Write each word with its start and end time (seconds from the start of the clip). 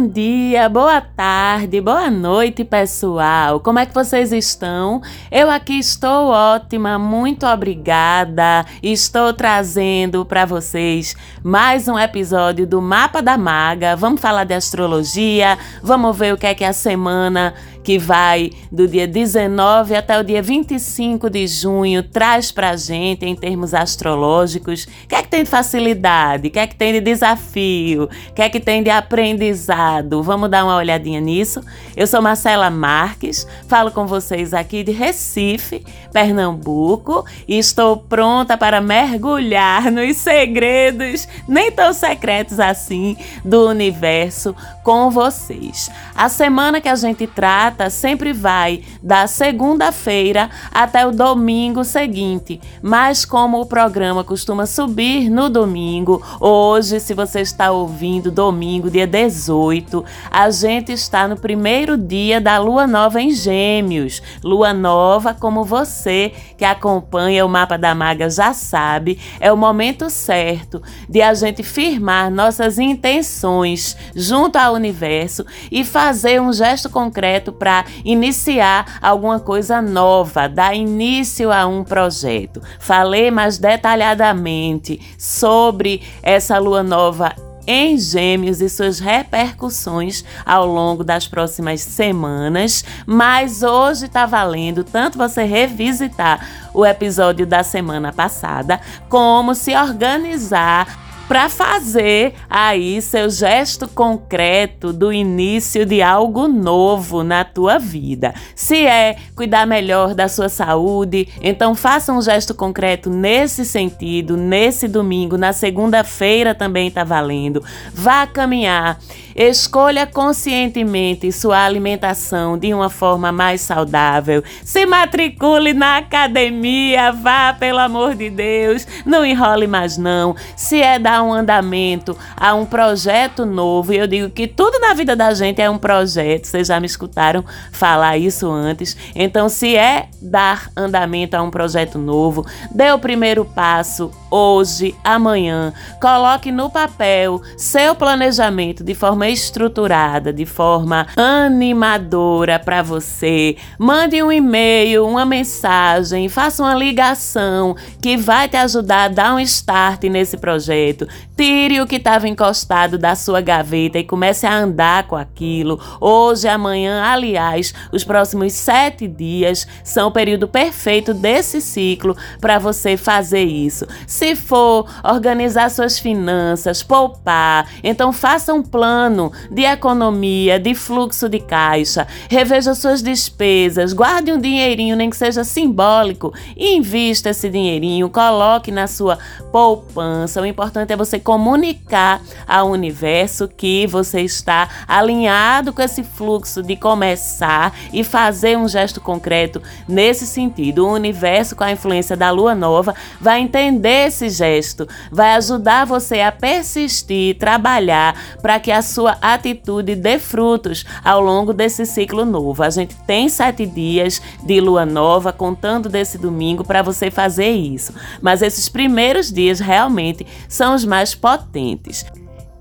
Bom 0.00 0.08
dia, 0.08 0.66
boa 0.66 0.98
tarde, 0.98 1.78
boa 1.78 2.10
noite, 2.10 2.64
pessoal. 2.64 3.60
Como 3.60 3.78
é 3.78 3.84
que 3.84 3.92
vocês 3.92 4.32
estão? 4.32 5.02
Eu 5.30 5.50
aqui 5.50 5.78
estou 5.78 6.28
ótima, 6.28 6.98
muito 6.98 7.44
obrigada. 7.44 8.64
Estou 8.82 9.34
trazendo 9.34 10.24
para 10.24 10.46
vocês 10.46 11.14
mais 11.44 11.86
um 11.86 11.98
episódio 11.98 12.66
do 12.66 12.80
Mapa 12.80 13.20
da 13.20 13.36
Maga. 13.36 13.94
Vamos 13.94 14.22
falar 14.22 14.44
de 14.44 14.54
astrologia, 14.54 15.58
vamos 15.82 16.16
ver 16.16 16.32
o 16.32 16.38
que 16.38 16.46
é 16.46 16.54
que 16.54 16.64
a 16.64 16.72
semana 16.72 17.52
que 17.82 17.98
vai 17.98 18.50
do 18.70 18.86
dia 18.86 19.06
19 19.06 19.94
até 19.94 20.18
o 20.18 20.24
dia 20.24 20.42
25 20.42 21.30
de 21.30 21.46
junho, 21.46 22.02
traz 22.02 22.52
para 22.52 22.70
a 22.70 22.76
gente 22.76 23.24
em 23.24 23.34
termos 23.34 23.74
astrológicos. 23.74 24.84
O 25.04 25.08
que 25.08 25.14
é 25.14 25.22
que 25.22 25.28
tem 25.28 25.44
de 25.44 25.50
facilidade? 25.50 26.48
O 26.48 26.50
que 26.50 26.58
é 26.58 26.66
que 26.66 26.74
tem 26.74 26.92
de 26.92 27.00
desafio? 27.00 28.04
O 28.04 28.34
que 28.34 28.42
é 28.42 28.48
que 28.48 28.60
tem 28.60 28.82
de 28.82 28.90
aprendizado? 28.90 30.22
Vamos 30.22 30.50
dar 30.50 30.64
uma 30.64 30.76
olhadinha 30.76 31.20
nisso? 31.20 31.60
Eu 31.96 32.06
sou 32.06 32.20
Marcela 32.20 32.70
Marques, 32.70 33.46
falo 33.66 33.90
com 33.90 34.06
vocês 34.06 34.52
aqui 34.52 34.82
de 34.82 34.92
Recife, 34.92 35.84
Pernambuco, 36.12 37.24
e 37.48 37.58
estou 37.58 37.96
pronta 37.96 38.56
para 38.56 38.80
mergulhar 38.80 39.90
nos 39.92 40.16
segredos, 40.18 41.26
nem 41.48 41.72
tão 41.72 41.92
secretos 41.92 42.60
assim, 42.60 43.16
do 43.44 43.68
universo 43.68 44.54
com 44.82 45.10
vocês. 45.10 45.90
A 46.14 46.28
semana 46.28 46.80
que 46.80 46.88
a 46.88 46.94
gente 46.94 47.26
trata 47.26 47.69
data 47.70 47.88
sempre 47.88 48.32
vai 48.32 48.82
da 49.00 49.26
segunda-feira 49.26 50.50
até 50.72 51.06
o 51.06 51.12
domingo 51.12 51.84
seguinte, 51.84 52.60
mas 52.82 53.24
como 53.24 53.60
o 53.60 53.66
programa 53.66 54.24
costuma 54.24 54.66
subir 54.66 55.30
no 55.30 55.48
domingo, 55.48 56.22
hoje, 56.40 56.98
se 56.98 57.14
você 57.14 57.40
está 57.40 57.70
ouvindo 57.70 58.30
domingo, 58.30 58.90
dia 58.90 59.06
18, 59.06 60.04
a 60.30 60.50
gente 60.50 60.92
está 60.92 61.28
no 61.28 61.36
primeiro 61.36 61.96
dia 61.96 62.40
da 62.40 62.58
lua 62.58 62.86
nova 62.86 63.20
em 63.20 63.30
Gêmeos. 63.30 64.20
Lua 64.42 64.74
nova, 64.74 65.32
como 65.32 65.64
você 65.64 66.32
que 66.56 66.64
acompanha 66.64 67.46
o 67.46 67.48
mapa 67.48 67.78
da 67.78 67.94
maga 67.94 68.28
já 68.28 68.52
sabe, 68.52 69.18
é 69.38 69.52
o 69.52 69.56
momento 69.56 70.10
certo 70.10 70.82
de 71.08 71.22
a 71.22 71.32
gente 71.34 71.62
firmar 71.62 72.30
nossas 72.30 72.78
intenções 72.78 73.96
junto 74.14 74.56
ao 74.56 74.74
universo 74.74 75.46
e 75.70 75.84
fazer 75.84 76.40
um 76.40 76.52
gesto 76.52 76.90
concreto 76.90 77.52
para 77.60 77.84
iniciar 78.02 78.98
alguma 79.02 79.38
coisa 79.38 79.82
nova, 79.82 80.48
dar 80.48 80.74
início 80.74 81.52
a 81.52 81.66
um 81.66 81.84
projeto. 81.84 82.62
Falei 82.78 83.30
mais 83.30 83.58
detalhadamente 83.58 84.98
sobre 85.18 86.02
essa 86.22 86.58
lua 86.58 86.82
nova 86.82 87.34
em 87.66 87.98
Gêmeos 87.98 88.62
e 88.62 88.68
suas 88.70 88.98
repercussões 88.98 90.24
ao 90.44 90.66
longo 90.66 91.04
das 91.04 91.28
próximas 91.28 91.82
semanas, 91.82 92.82
mas 93.06 93.62
hoje 93.62 94.06
está 94.06 94.24
valendo 94.24 94.82
tanto 94.82 95.18
você 95.18 95.44
revisitar 95.44 96.48
o 96.72 96.84
episódio 96.84 97.46
da 97.46 97.62
semana 97.62 98.12
passada, 98.12 98.80
como 99.08 99.54
se 99.54 99.76
organizar 99.76 101.09
para 101.30 101.48
fazer 101.48 102.34
aí 102.50 103.00
seu 103.00 103.30
gesto 103.30 103.86
concreto 103.86 104.92
do 104.92 105.12
início 105.12 105.86
de 105.86 106.02
algo 106.02 106.48
novo 106.48 107.22
na 107.22 107.44
tua 107.44 107.78
vida. 107.78 108.34
Se 108.52 108.84
é 108.84 109.14
cuidar 109.36 109.64
melhor 109.64 110.12
da 110.12 110.26
sua 110.26 110.48
saúde, 110.48 111.28
então 111.40 111.72
faça 111.76 112.12
um 112.12 112.20
gesto 112.20 112.52
concreto 112.52 113.08
nesse 113.08 113.64
sentido, 113.64 114.36
nesse 114.36 114.88
domingo, 114.88 115.38
na 115.38 115.52
segunda-feira 115.52 116.52
também 116.52 116.88
está 116.88 117.04
valendo. 117.04 117.62
Vá 117.94 118.26
caminhar 118.26 118.98
Escolha 119.34 120.06
conscientemente 120.06 121.30
sua 121.32 121.64
alimentação 121.64 122.58
de 122.58 122.74
uma 122.74 122.90
forma 122.90 123.30
mais 123.30 123.60
saudável. 123.60 124.42
Se 124.64 124.84
matricule 124.84 125.72
na 125.72 125.98
academia, 125.98 127.12
vá, 127.12 127.54
pelo 127.54 127.78
amor 127.78 128.14
de 128.14 128.28
Deus. 128.28 128.86
Não 129.06 129.24
enrole 129.24 129.66
mais 129.66 129.96
não. 129.96 130.34
Se 130.56 130.82
é 130.82 130.98
dar 130.98 131.19
um 131.22 131.32
andamento 131.32 132.16
a 132.36 132.54
um 132.54 132.64
projeto 132.64 133.44
novo, 133.44 133.92
e 133.92 133.98
eu 133.98 134.06
digo 134.06 134.30
que 134.30 134.46
tudo 134.46 134.78
na 134.78 134.94
vida 134.94 135.14
da 135.14 135.32
gente 135.34 135.60
é 135.60 135.68
um 135.68 135.78
projeto. 135.78 136.46
Vocês 136.46 136.68
já 136.68 136.78
me 136.80 136.86
escutaram 136.86 137.44
falar 137.72 138.16
isso 138.18 138.50
antes. 138.50 138.96
Então, 139.14 139.48
se 139.48 139.76
é 139.76 140.08
dar 140.20 140.70
andamento 140.76 141.36
a 141.36 141.42
um 141.42 141.50
projeto 141.50 141.98
novo, 141.98 142.46
dê 142.70 142.90
o 142.92 142.98
primeiro 142.98 143.44
passo 143.44 144.10
hoje, 144.30 144.94
amanhã. 145.02 145.72
Coloque 146.00 146.52
no 146.52 146.70
papel 146.70 147.42
seu 147.56 147.94
planejamento 147.94 148.84
de 148.84 148.94
forma 148.94 149.28
estruturada, 149.28 150.32
de 150.32 150.46
forma 150.46 151.06
animadora 151.16 152.58
para 152.58 152.82
você. 152.82 153.56
Mande 153.78 154.22
um 154.22 154.30
e-mail, 154.30 155.06
uma 155.06 155.24
mensagem, 155.24 156.28
faça 156.28 156.62
uma 156.62 156.74
ligação 156.74 157.76
que 158.00 158.16
vai 158.16 158.48
te 158.48 158.56
ajudar 158.56 159.04
a 159.04 159.08
dar 159.08 159.34
um 159.34 159.40
start 159.40 160.04
nesse 160.04 160.36
projeto. 160.36 161.06
Tire 161.36 161.80
o 161.80 161.86
que 161.86 161.96
estava 161.96 162.28
encostado 162.28 162.98
da 162.98 163.14
sua 163.14 163.40
gaveta 163.40 163.98
e 163.98 164.04
comece 164.04 164.46
a 164.46 164.54
andar 164.54 165.06
com 165.06 165.16
aquilo. 165.16 165.80
Hoje, 166.00 166.48
amanhã, 166.48 167.02
aliás, 167.02 167.72
os 167.92 168.04
próximos 168.04 168.52
sete 168.52 169.08
dias 169.08 169.66
são 169.82 170.08
o 170.08 170.12
período 170.12 170.46
perfeito 170.46 171.14
desse 171.14 171.60
ciclo 171.60 172.16
para 172.40 172.58
você 172.58 172.96
fazer 172.96 173.44
isso. 173.44 173.86
Se 174.06 174.36
for 174.36 174.86
organizar 175.02 175.70
suas 175.70 175.98
finanças, 175.98 176.82
poupar, 176.82 177.68
então 177.82 178.12
faça 178.12 178.52
um 178.52 178.62
plano 178.62 179.32
de 179.50 179.62
economia, 179.62 180.58
de 180.58 180.74
fluxo 180.74 181.28
de 181.28 181.40
caixa, 181.40 182.06
reveja 182.28 182.74
suas 182.74 183.02
despesas, 183.02 183.92
guarde 183.92 184.32
um 184.32 184.38
dinheirinho, 184.38 184.96
nem 184.96 185.10
que 185.10 185.16
seja 185.16 185.44
simbólico, 185.44 186.34
invista 186.56 187.30
esse 187.30 187.48
dinheirinho, 187.48 188.10
coloque 188.10 188.70
na 188.70 188.86
sua 188.86 189.18
poupança. 189.50 190.40
O 190.40 190.46
importante 190.46 190.92
é 190.92 190.96
você 191.00 191.18
comunicar 191.18 192.20
ao 192.46 192.70
universo 192.70 193.48
que 193.48 193.86
você 193.86 194.20
está 194.20 194.68
alinhado 194.86 195.72
com 195.72 195.80
esse 195.80 196.02
fluxo 196.02 196.62
de 196.62 196.76
começar 196.76 197.74
e 197.90 198.04
fazer 198.04 198.58
um 198.58 198.68
gesto 198.68 199.00
concreto 199.00 199.62
nesse 199.88 200.26
sentido. 200.26 200.86
O 200.86 200.92
universo, 200.92 201.56
com 201.56 201.64
a 201.64 201.72
influência 201.72 202.14
da 202.16 202.30
lua 202.30 202.54
nova, 202.54 202.94
vai 203.18 203.40
entender 203.40 204.08
esse 204.08 204.28
gesto, 204.28 204.86
vai 205.10 205.34
ajudar 205.36 205.86
você 205.86 206.20
a 206.20 206.30
persistir, 206.30 207.38
trabalhar 207.38 208.14
para 208.42 208.60
que 208.60 208.70
a 208.70 208.82
sua 208.82 209.16
atitude 209.22 209.94
dê 209.94 210.18
frutos 210.18 210.84
ao 211.02 211.20
longo 211.20 211.54
desse 211.54 211.86
ciclo 211.86 212.26
novo. 212.26 212.62
A 212.62 212.68
gente 212.68 212.94
tem 213.06 213.30
sete 213.30 213.64
dias 213.64 214.20
de 214.44 214.60
lua 214.60 214.84
nova, 214.84 215.32
contando 215.32 215.88
desse 215.88 216.18
domingo, 216.18 216.62
para 216.62 216.82
você 216.82 217.10
fazer 217.10 217.50
isso. 217.50 217.94
Mas 218.20 218.42
esses 218.42 218.68
primeiros 218.68 219.32
dias 219.32 219.60
realmente 219.60 220.26
são 220.46 220.74
os 220.74 220.84
mais 220.90 221.14
potentes. 221.14 222.04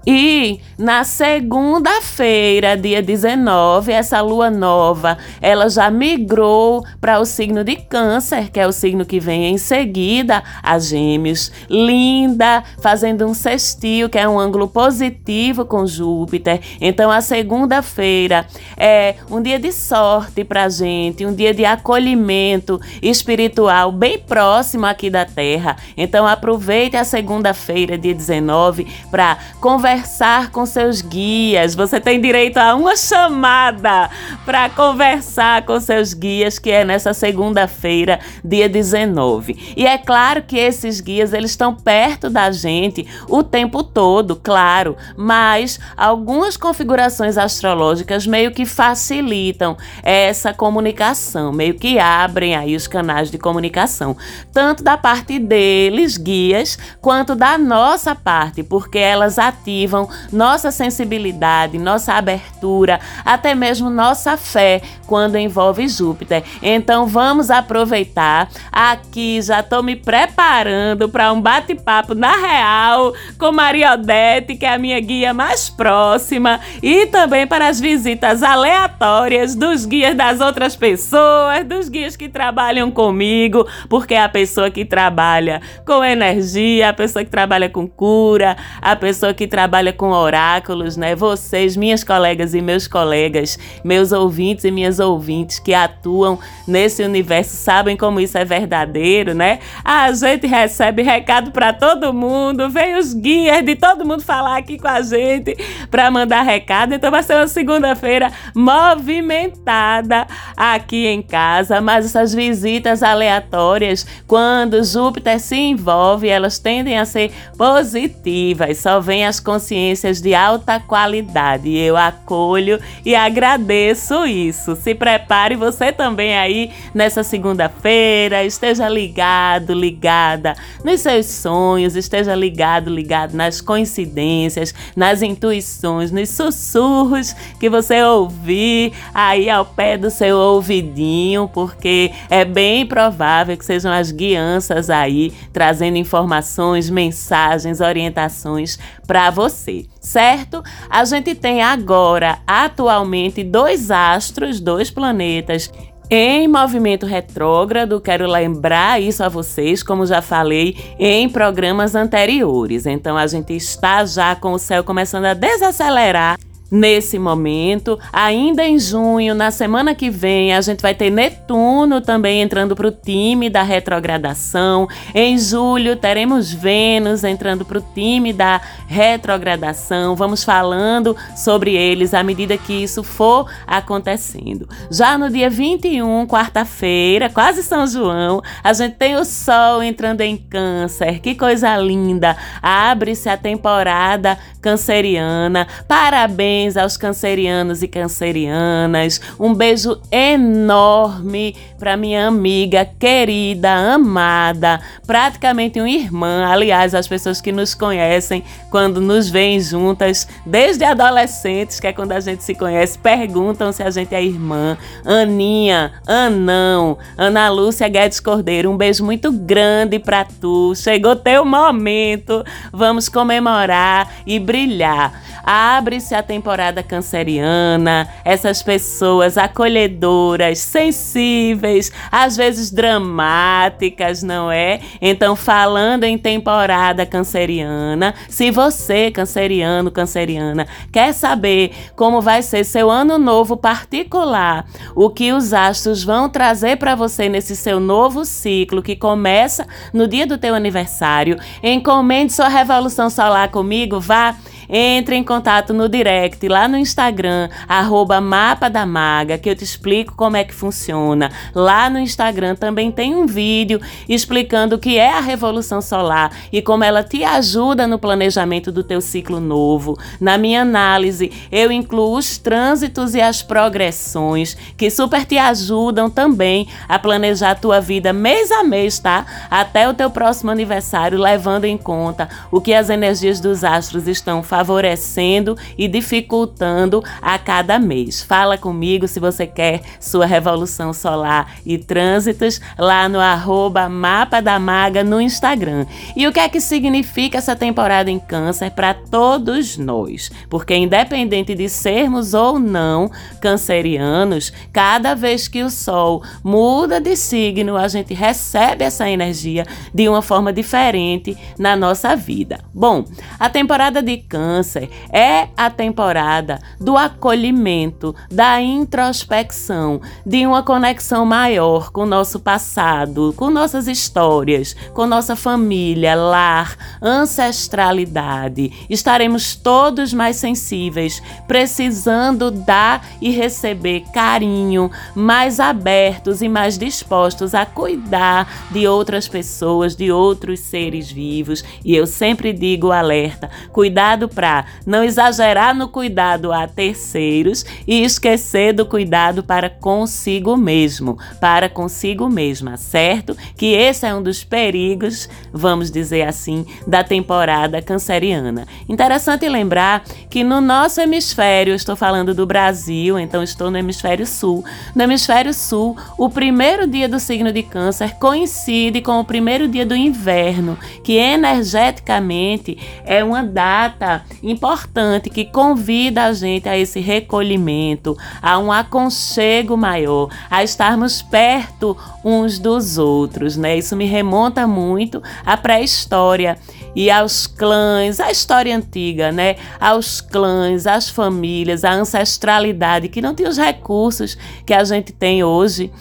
E 0.07 0.61
na 0.77 1.03
segunda-feira, 1.03 2.77
dia 2.77 3.01
19, 3.01 3.91
essa 3.91 4.21
lua 4.21 4.49
nova, 4.49 5.17
ela 5.41 5.69
já 5.69 5.91
migrou 5.91 6.85
para 7.01 7.19
o 7.19 7.25
signo 7.25 7.65
de 7.65 7.75
Câncer, 7.75 8.49
que 8.49 8.59
é 8.59 8.65
o 8.65 8.71
signo 8.71 9.05
que 9.05 9.19
vem 9.19 9.47
em 9.47 9.57
seguida 9.57 10.41
a 10.63 10.79
Gêmeos. 10.79 11.51
Linda, 11.69 12.63
fazendo 12.81 13.25
um 13.25 13.33
sextil, 13.33 14.09
que 14.09 14.17
é 14.17 14.27
um 14.27 14.39
ângulo 14.39 14.69
positivo 14.69 15.65
com 15.65 15.85
Júpiter. 15.85 16.61
Então 16.79 17.11
a 17.11 17.19
segunda-feira 17.19 18.47
é 18.77 19.15
um 19.29 19.41
dia 19.41 19.59
de 19.59 19.71
sorte 19.73 20.45
para 20.45 20.69
gente, 20.69 21.25
um 21.25 21.35
dia 21.35 21.53
de 21.53 21.65
acolhimento 21.65 22.79
espiritual 23.01 23.91
bem 23.91 24.17
próximo 24.17 24.85
aqui 24.85 25.09
da 25.09 25.25
Terra. 25.25 25.75
Então 25.97 26.25
aproveite 26.25 26.95
a 26.95 27.03
segunda-feira, 27.03 27.97
dia 27.97 28.15
19, 28.15 28.87
para 29.11 29.37
conversar 29.59 29.88
conversar 29.89 30.51
com 30.51 30.67
seus 30.67 31.01
guias. 31.01 31.73
Você 31.73 31.99
tem 31.99 32.21
direito 32.21 32.57
a 32.57 32.75
uma 32.75 32.95
chamada 32.95 34.07
para 34.45 34.69
conversar 34.69 35.65
com 35.65 35.79
seus 35.79 36.13
guias, 36.13 36.59
que 36.59 36.69
é 36.69 36.85
nessa 36.85 37.11
segunda-feira, 37.11 38.19
dia 38.45 38.69
19. 38.69 39.73
E 39.75 39.87
é 39.87 39.97
claro 39.97 40.43
que 40.43 40.59
esses 40.59 41.01
guias 41.01 41.33
eles 41.33 41.49
estão 41.49 41.73
perto 41.73 42.29
da 42.29 42.51
gente 42.51 43.07
o 43.27 43.41
tempo 43.41 43.83
todo, 43.83 44.35
claro, 44.35 44.95
mas 45.17 45.79
algumas 45.97 46.55
configurações 46.55 47.35
astrológicas 47.35 48.27
meio 48.27 48.51
que 48.51 48.67
facilitam 48.67 49.75
essa 50.03 50.53
comunicação, 50.53 51.51
meio 51.51 51.73
que 51.73 51.97
abrem 51.97 52.55
aí 52.55 52.75
os 52.75 52.85
canais 52.85 53.31
de 53.31 53.39
comunicação, 53.39 54.15
tanto 54.53 54.83
da 54.83 54.97
parte 54.97 55.39
deles, 55.39 56.15
guias, 56.15 56.77
quanto 57.01 57.33
da 57.33 57.57
nossa 57.57 58.13
parte, 58.13 58.61
porque 58.61 58.99
elas 58.99 59.39
ativam 59.39 59.78
ativam 59.79 60.09
nossa 60.31 60.71
sensibilidade, 60.71 61.77
nossa 61.77 62.13
abertura, 62.13 62.99
até 63.23 63.55
mesmo 63.55 63.89
nossa 63.89 64.35
fé 64.35 64.81
quando 65.07 65.37
envolve 65.37 65.87
Júpiter. 65.87 66.43
Então 66.61 67.07
vamos 67.07 67.49
aproveitar. 67.49 68.49
Aqui 68.71 69.41
já 69.41 69.61
estou 69.61 69.81
me 69.81 69.95
preparando 69.95 71.07
para 71.07 71.31
um 71.31 71.41
bate-papo 71.41 72.13
na 72.13 72.35
real 72.35 73.13
com 73.37 73.51
Maria 73.51 73.93
Odete, 73.93 74.55
que 74.55 74.65
é 74.65 74.73
a 74.73 74.77
minha 74.77 74.99
guia 74.99 75.33
mais 75.33 75.69
próxima, 75.69 76.59
e 76.83 77.05
também 77.07 77.47
para 77.47 77.67
as 77.67 77.79
visitas 77.79 78.43
aleatórias 78.43 79.55
dos 79.55 79.85
guias 79.85 80.15
das 80.15 80.41
outras 80.41 80.75
pessoas, 80.75 81.65
dos 81.65 81.87
guias 81.87 82.15
que 82.15 82.27
trabalham 82.27 82.91
comigo, 82.91 83.65
porque 83.87 84.13
é 84.13 84.23
a 84.23 84.29
pessoa 84.29 84.69
que 84.69 84.83
trabalha 84.83 85.61
com 85.85 86.03
energia, 86.03 86.89
a 86.89 86.93
pessoa 86.93 87.23
que 87.23 87.31
trabalha 87.31 87.69
com 87.69 87.87
cura, 87.87 88.57
a 88.81 88.95
pessoa 88.95 89.33
que 89.33 89.47
trabalha 89.47 89.68
com 89.97 90.11
oráculos, 90.11 90.97
né? 90.97 91.15
Vocês, 91.15 91.77
minhas 91.77 92.03
colegas 92.03 92.53
e 92.53 92.61
meus 92.61 92.87
colegas, 92.87 93.57
meus 93.83 94.11
ouvintes 94.11 94.65
e 94.65 94.71
minhas 94.71 94.99
ouvintes 94.99 95.59
que 95.59 95.73
atuam 95.73 96.39
nesse 96.67 97.03
universo 97.03 97.55
sabem 97.55 97.95
como 97.95 98.19
isso 98.19 98.37
é 98.37 98.45
verdadeiro, 98.45 99.33
né? 99.33 99.59
A 99.83 100.11
gente 100.11 100.47
recebe 100.47 101.01
recado 101.01 101.51
para 101.51 101.71
todo 101.73 102.13
mundo, 102.13 102.69
vem 102.69 102.97
os 102.97 103.13
guias 103.13 103.63
de 103.63 103.75
todo 103.75 104.05
mundo 104.05 104.23
falar 104.23 104.57
aqui 104.57 104.77
com 104.77 104.87
a 104.87 105.01
gente 105.01 105.55
para 105.89 106.09
mandar 106.11 106.41
recado. 106.41 106.93
Então 106.93 107.11
vai 107.11 107.23
ser 107.23 107.35
uma 107.35 107.47
segunda-feira 107.47 108.31
movimentada 108.55 110.27
aqui 110.55 111.07
em 111.07 111.21
casa, 111.21 111.81
mas 111.81 112.05
essas 112.05 112.33
visitas 112.33 113.03
aleatórias, 113.03 114.05
quando 114.27 114.83
Júpiter 114.83 115.39
se 115.39 115.55
envolve, 115.55 116.27
elas 116.27 116.59
tendem 116.59 116.97
a 116.97 117.05
ser 117.05 117.31
positivas. 117.57 118.77
Só 118.77 118.99
vem 118.99 119.25
as 119.25 119.39
consciências 119.59 120.21
de 120.21 120.33
alta 120.33 120.79
qualidade. 120.79 121.75
Eu 121.75 121.97
acolho 121.97 122.79
e 123.05 123.13
agradeço 123.13 124.25
isso. 124.25 124.75
Se 124.77 124.95
prepare 124.95 125.55
você 125.57 125.91
também 125.91 126.37
aí 126.37 126.71
nessa 126.93 127.23
segunda-feira, 127.23 128.45
esteja 128.45 128.87
ligado, 128.87 129.73
ligada 129.73 130.55
nos 130.83 131.01
seus 131.01 131.25
sonhos, 131.25 131.97
esteja 131.97 132.33
ligado, 132.33 132.89
ligado 132.89 133.33
nas 133.33 133.59
coincidências, 133.59 134.73
nas 134.95 135.21
intuições, 135.21 136.09
nos 136.09 136.29
sussurros 136.29 137.35
que 137.59 137.69
você 137.69 138.01
ouvir 138.01 138.93
aí 139.13 139.49
ao 139.49 139.65
pé 139.65 139.97
do 139.97 140.09
seu 140.09 140.37
ouvidinho, 140.37 141.49
porque 141.53 142.11
é 142.29 142.45
bem 142.45 142.85
provável 142.85 143.57
que 143.57 143.65
sejam 143.65 143.91
as 143.91 144.11
guianças 144.11 144.89
aí 144.89 145.33
trazendo 145.51 145.97
informações, 145.97 146.89
mensagens, 146.89 147.81
orientações 147.81 148.79
para 149.09 149.31
você, 149.31 149.87
certo? 149.99 150.61
A 150.87 151.03
gente 151.03 151.33
tem 151.33 151.63
agora, 151.63 152.37
atualmente, 152.45 153.43
dois 153.43 153.89
astros, 153.89 154.59
dois 154.59 154.91
planetas 154.91 155.71
em 156.11 156.47
movimento 156.47 157.07
retrógrado, 157.07 157.99
quero 157.99 158.27
lembrar 158.27 159.01
isso 159.01 159.23
a 159.23 159.29
vocês, 159.29 159.81
como 159.81 160.05
já 160.05 160.21
falei 160.21 160.75
em 160.99 161.27
programas 161.27 161.95
anteriores. 161.95 162.85
Então 162.85 163.17
a 163.17 163.25
gente 163.25 163.55
está 163.55 164.05
já 164.05 164.35
com 164.35 164.53
o 164.53 164.59
céu 164.59 164.83
começando 164.83 165.25
a 165.25 165.33
desacelerar 165.33 166.37
nesse 166.71 167.17
momento. 167.17 167.97
Ainda 168.11 168.65
em 168.65 168.77
junho, 168.77 169.33
na 169.33 169.51
semana 169.51 169.95
que 169.95 170.09
vem, 170.09 170.53
a 170.53 170.61
gente 170.61 170.81
vai 170.81 170.93
ter 170.93 171.09
Netuno 171.09 172.01
também 172.01 172.41
entrando 172.41 172.75
para 172.75 172.87
o 172.87 172.91
time 172.91 173.49
da 173.49 173.63
retrogradação. 173.63 174.87
Em 175.13 175.37
julho, 175.37 175.95
teremos 175.95 176.51
Vênus 176.53 177.23
entrando 177.23 177.65
para 177.65 177.79
o 177.79 177.85
time 177.93 178.31
da 178.33 178.61
retrogradação. 178.87 180.15
Vamos 180.15 180.43
falando 180.43 181.15
sobre 181.35 181.75
eles 181.75 182.13
à 182.13 182.23
medida 182.23 182.57
que 182.57 182.73
isso 182.73 183.03
for 183.03 183.49
acontecendo. 183.65 184.67
Já 184.91 185.17
no 185.17 185.29
dia 185.29 185.49
21, 185.49 186.27
quarta-feira, 186.27 187.29
quase 187.29 187.63
São 187.63 187.87
João, 187.87 188.41
a 188.63 188.73
gente 188.73 188.95
tem 188.95 189.15
o 189.15 189.25
Sol 189.25 189.81
entrando 189.81 190.21
em 190.21 190.37
Câncer. 190.37 191.19
Que 191.19 191.35
coisa 191.35 191.75
linda! 191.77 192.35
Abre-se 192.61 193.29
a 193.29 193.37
temporada 193.37 194.37
canceriana. 194.61 195.67
Parabéns 195.87 196.58
Parabéns 196.59 196.75
aos 196.75 196.97
cancerianos 196.97 197.81
e 197.81 197.87
cancerianas. 197.87 199.21
Um 199.39 199.53
beijo 199.53 199.97
enorme 200.11 201.55
para 201.79 201.95
minha 201.95 202.27
amiga 202.27 202.85
querida, 202.99 203.93
amada, 203.93 204.81
praticamente 205.07 205.79
uma 205.79 205.89
irmã. 205.89 206.45
Aliás, 206.45 206.93
as 206.93 207.07
pessoas 207.07 207.39
que 207.39 207.53
nos 207.53 207.73
conhecem 207.73 208.43
quando 208.69 208.99
nos 208.99 209.29
veem 209.29 209.57
juntas, 209.61 210.27
desde 210.45 210.83
adolescentes, 210.83 211.79
que 211.79 211.87
é 211.87 211.93
quando 211.93 212.11
a 212.11 212.19
gente 212.19 212.43
se 212.43 212.53
conhece, 212.53 212.99
perguntam 212.99 213.71
se 213.71 213.81
a 213.81 213.89
gente 213.89 214.13
é 214.13 214.21
irmã. 214.21 214.77
Aninha, 215.05 215.93
Anão, 216.05 216.97
Ana 217.17 217.47
Lúcia 217.49 217.87
Guedes 217.87 218.19
Cordeiro, 218.19 218.69
um 218.69 218.75
beijo 218.75 219.05
muito 219.05 219.31
grande 219.31 219.97
para 219.97 220.25
tu. 220.25 220.75
Chegou 220.75 221.15
teu 221.15 221.45
momento. 221.45 222.43
Vamos 222.73 223.07
comemorar 223.07 224.11
e 224.27 224.37
brilhar. 224.37 225.23
Abre-se 225.41 226.13
a 226.13 226.21
temporada 226.21 226.48
canceriana, 226.87 228.09
essas 228.25 228.63
pessoas 228.63 229.37
acolhedoras, 229.37 230.59
sensíveis, 230.59 231.91
às 232.11 232.35
vezes 232.35 232.71
dramáticas, 232.71 234.23
não 234.23 234.51
é? 234.51 234.79
Então, 234.99 235.35
falando 235.35 236.05
em 236.05 236.17
temporada 236.17 237.05
canceriana, 237.05 238.15
se 238.27 238.49
você, 238.49 239.11
canceriano, 239.11 239.91
canceriana, 239.91 240.67
quer 240.91 241.13
saber 241.13 241.71
como 241.95 242.19
vai 242.19 242.41
ser 242.41 242.63
seu 242.63 242.89
ano 242.89 243.17
novo 243.17 243.55
particular, 243.55 244.65
o 244.95 245.09
que 245.09 245.31
os 245.31 245.53
astros 245.53 246.03
vão 246.03 246.27
trazer 246.27 246.77
para 246.77 246.95
você 246.95 247.29
nesse 247.29 247.55
seu 247.55 247.79
novo 247.79 248.25
ciclo 248.25 248.81
que 248.81 248.95
começa 248.95 249.67
no 249.93 250.07
dia 250.07 250.25
do 250.25 250.37
teu 250.37 250.55
aniversário, 250.55 251.37
encomende 251.61 252.33
sua 252.33 252.47
revolução 252.47 253.09
solar 253.09 253.49
comigo, 253.49 253.99
vá 253.99 254.35
entre 254.69 255.15
em 255.15 255.23
contato 255.23 255.73
no 255.73 255.89
direct 255.89 256.47
lá 256.47 256.67
no 256.67 256.77
Instagram, 256.77 257.49
arroba 257.67 258.21
Mapa 258.21 258.69
da 258.69 258.85
Maga, 258.85 259.37
que 259.37 259.49
eu 259.49 259.55
te 259.55 259.63
explico 259.63 260.13
como 260.15 260.37
é 260.37 260.43
que 260.43 260.53
funciona. 260.53 261.31
Lá 261.55 261.89
no 261.89 261.97
Instagram 261.97 262.55
também 262.55 262.91
tem 262.91 263.15
um 263.15 263.25
vídeo 263.25 263.81
explicando 264.07 264.75
o 264.75 264.79
que 264.79 264.97
é 264.97 265.11
a 265.11 265.19
Revolução 265.19 265.81
Solar 265.81 266.31
e 266.53 266.61
como 266.61 266.83
ela 266.83 267.03
te 267.03 267.23
ajuda 267.23 267.87
no 267.87 267.97
planejamento 267.97 268.71
do 268.71 268.83
teu 268.83 269.01
ciclo 269.01 269.39
novo. 269.39 269.97
Na 270.21 270.37
minha 270.37 270.61
análise, 270.61 271.31
eu 271.51 271.71
incluo 271.71 272.15
os 272.15 272.37
trânsitos 272.37 273.15
e 273.15 273.21
as 273.21 273.41
progressões 273.41 274.55
que 274.77 274.91
super 274.91 275.25
te 275.25 275.37
ajudam 275.37 276.09
também 276.09 276.67
a 276.87 276.99
planejar 276.99 277.51
a 277.51 277.55
tua 277.55 277.81
vida 277.81 278.13
mês 278.13 278.51
a 278.51 278.63
mês, 278.63 278.99
tá? 278.99 279.25
Até 279.49 279.89
o 279.89 279.93
teu 279.95 280.11
próximo 280.11 280.51
aniversário, 280.51 281.17
levando 281.17 281.65
em 281.65 281.77
conta 281.77 282.29
o 282.51 282.61
que 282.61 282.73
as 282.73 282.89
energias 282.89 283.39
dos 283.39 283.63
astros 283.63 284.07
estão 284.07 284.43
fazendo 284.43 284.58
favorecendo 284.59 285.57
e 285.77 285.87
dificultando 285.87 287.01
a 287.21 287.39
cada 287.39 287.79
mês. 287.79 288.21
Fala 288.21 288.57
comigo 288.57 289.07
se 289.07 289.17
você 289.17 289.47
quer 289.47 289.81
sua 290.01 290.25
revolução 290.25 290.91
solar 290.91 291.55
e 291.65 291.77
trânsitos 291.77 292.59
lá 292.77 293.07
no 293.07 293.21
arroba 293.21 293.87
Mapa 293.87 294.41
da 294.41 294.59
Maga 294.59 295.01
no 295.01 295.21
Instagram. 295.21 295.85
E 296.13 296.27
o 296.27 296.33
que 296.33 296.41
é 296.41 296.49
que 296.49 296.59
significa 296.59 297.37
essa 297.37 297.55
temporada 297.55 298.11
em 298.11 298.19
câncer 298.19 298.71
para 298.71 298.93
todos 298.93 299.77
nós? 299.77 300.29
Porque 300.49 300.75
independente 300.75 301.55
de 301.55 301.69
sermos 301.69 302.33
ou 302.33 302.59
não 302.59 303.09
cancerianos, 303.39 304.51
cada 304.73 305.15
vez 305.15 305.47
que 305.47 305.63
o 305.63 305.69
Sol 305.69 306.21
muda 306.43 306.99
de 306.99 307.15
signo, 307.15 307.77
a 307.77 307.87
gente 307.87 308.13
recebe 308.13 308.83
essa 308.83 309.09
energia 309.09 309.65
de 309.93 310.09
uma 310.09 310.21
forma 310.21 310.51
diferente 310.51 311.37
na 311.57 311.77
nossa 311.77 312.13
vida. 312.13 312.59
Bom, 312.73 313.05
a 313.39 313.49
temporada 313.49 314.01
de 314.01 314.17
câncer 314.17 314.48
Câncer 314.49 314.89
é 315.13 315.49
a 315.55 315.69
temporada 315.69 316.59
do 316.81 316.97
acolhimento, 316.97 318.15
da 318.31 318.59
introspecção, 318.59 320.01
de 320.25 320.43
uma 320.47 320.63
conexão 320.63 321.23
maior 321.23 321.91
com 321.91 322.01
o 322.01 322.07
nosso 322.07 322.39
passado, 322.39 323.31
com 323.37 323.51
nossas 323.51 323.87
histórias, 323.87 324.75
com 324.95 325.05
nossa 325.05 325.35
família, 325.35 326.15
lar, 326.15 326.75
ancestralidade. 326.99 328.73
Estaremos 328.89 329.55
todos 329.55 330.13
mais 330.13 330.37
sensíveis, 330.37 331.21
precisando 331.47 332.49
dar 332.49 333.05
e 333.21 333.29
receber 333.29 334.03
carinho, 334.11 334.89
mais 335.13 335.59
abertos 335.59 336.41
e 336.41 336.49
mais 336.49 336.75
dispostos 336.75 337.53
a 337.53 337.67
cuidar 337.67 338.67
de 338.71 338.87
outras 338.87 339.27
pessoas, 339.27 339.95
de 339.95 340.11
outros 340.11 340.59
seres 340.61 341.11
vivos. 341.11 341.63
E 341.85 341.95
eu 341.95 342.07
sempre 342.07 342.51
digo 342.51 342.91
alerta: 342.91 343.51
cuidado 343.71 344.27
para 344.39 344.63
não 344.85 345.03
exagerar 345.03 345.75
no 345.75 345.89
cuidado 345.89 346.53
a 346.53 346.65
terceiros 346.65 347.65
e 347.85 348.05
esquecer 348.05 348.71
do 348.71 348.85
cuidado 348.85 349.43
para 349.43 349.69
consigo 349.69 350.55
mesmo, 350.55 351.17
para 351.41 351.67
consigo 351.67 352.29
mesma, 352.29 352.77
certo? 352.77 353.35
Que 353.57 353.73
esse 353.73 354.05
é 354.05 354.15
um 354.15 354.23
dos 354.23 354.41
perigos, 354.41 355.27
vamos 355.51 355.91
dizer 355.91 356.21
assim, 356.21 356.65
da 356.87 357.03
temporada 357.03 357.81
canceriana. 357.81 358.65
Interessante 358.87 359.49
lembrar 359.49 360.05
que 360.29 360.41
no 360.41 360.61
nosso 360.61 361.01
hemisfério, 361.01 361.75
estou 361.75 361.97
falando 361.97 362.33
do 362.33 362.45
Brasil, 362.45 363.19
então 363.19 363.43
estou 363.43 363.69
no 363.69 363.77
hemisfério 363.77 364.25
sul. 364.25 364.63
No 364.95 365.03
hemisfério 365.03 365.53
sul, 365.53 365.97
o 366.17 366.29
primeiro 366.29 366.87
dia 366.87 367.09
do 367.09 367.19
signo 367.19 367.51
de 367.51 367.61
Câncer 367.61 368.15
coincide 368.15 369.01
com 369.01 369.19
o 369.19 369.25
primeiro 369.25 369.67
dia 369.67 369.85
do 369.85 369.97
inverno, 369.97 370.79
que 371.03 371.17
energeticamente 371.17 372.77
é 373.03 373.21
uma 373.21 373.43
data 373.43 374.28
importante 374.41 375.29
que 375.29 375.45
convida 375.45 376.25
a 376.25 376.33
gente 376.33 376.67
a 376.67 376.77
esse 376.77 376.99
recolhimento, 376.99 378.17
a 378.41 378.57
um 378.57 378.71
aconchego 378.71 379.75
maior, 379.75 380.29
a 380.49 380.63
estarmos 380.63 381.21
perto 381.21 381.97
uns 382.23 382.59
dos 382.59 382.97
outros, 382.97 383.57
né? 383.57 383.77
Isso 383.77 383.95
me 383.95 384.05
remonta 384.05 384.65
muito 384.67 385.21
à 385.45 385.57
pré-história 385.57 386.57
e 386.95 387.09
aos 387.09 387.47
clãs, 387.47 388.19
à 388.19 388.31
história 388.31 388.75
antiga, 388.75 389.31
né? 389.31 389.55
Aos 389.79 390.21
clãs, 390.21 390.87
às 390.87 391.09
famílias, 391.09 391.83
à 391.83 391.91
ancestralidade 391.91 393.09
que 393.09 393.21
não 393.21 393.35
tinha 393.35 393.49
os 393.49 393.57
recursos 393.57 394.37
que 394.65 394.73
a 394.73 394.83
gente 394.83 395.11
tem 395.11 395.43
hoje. 395.43 395.91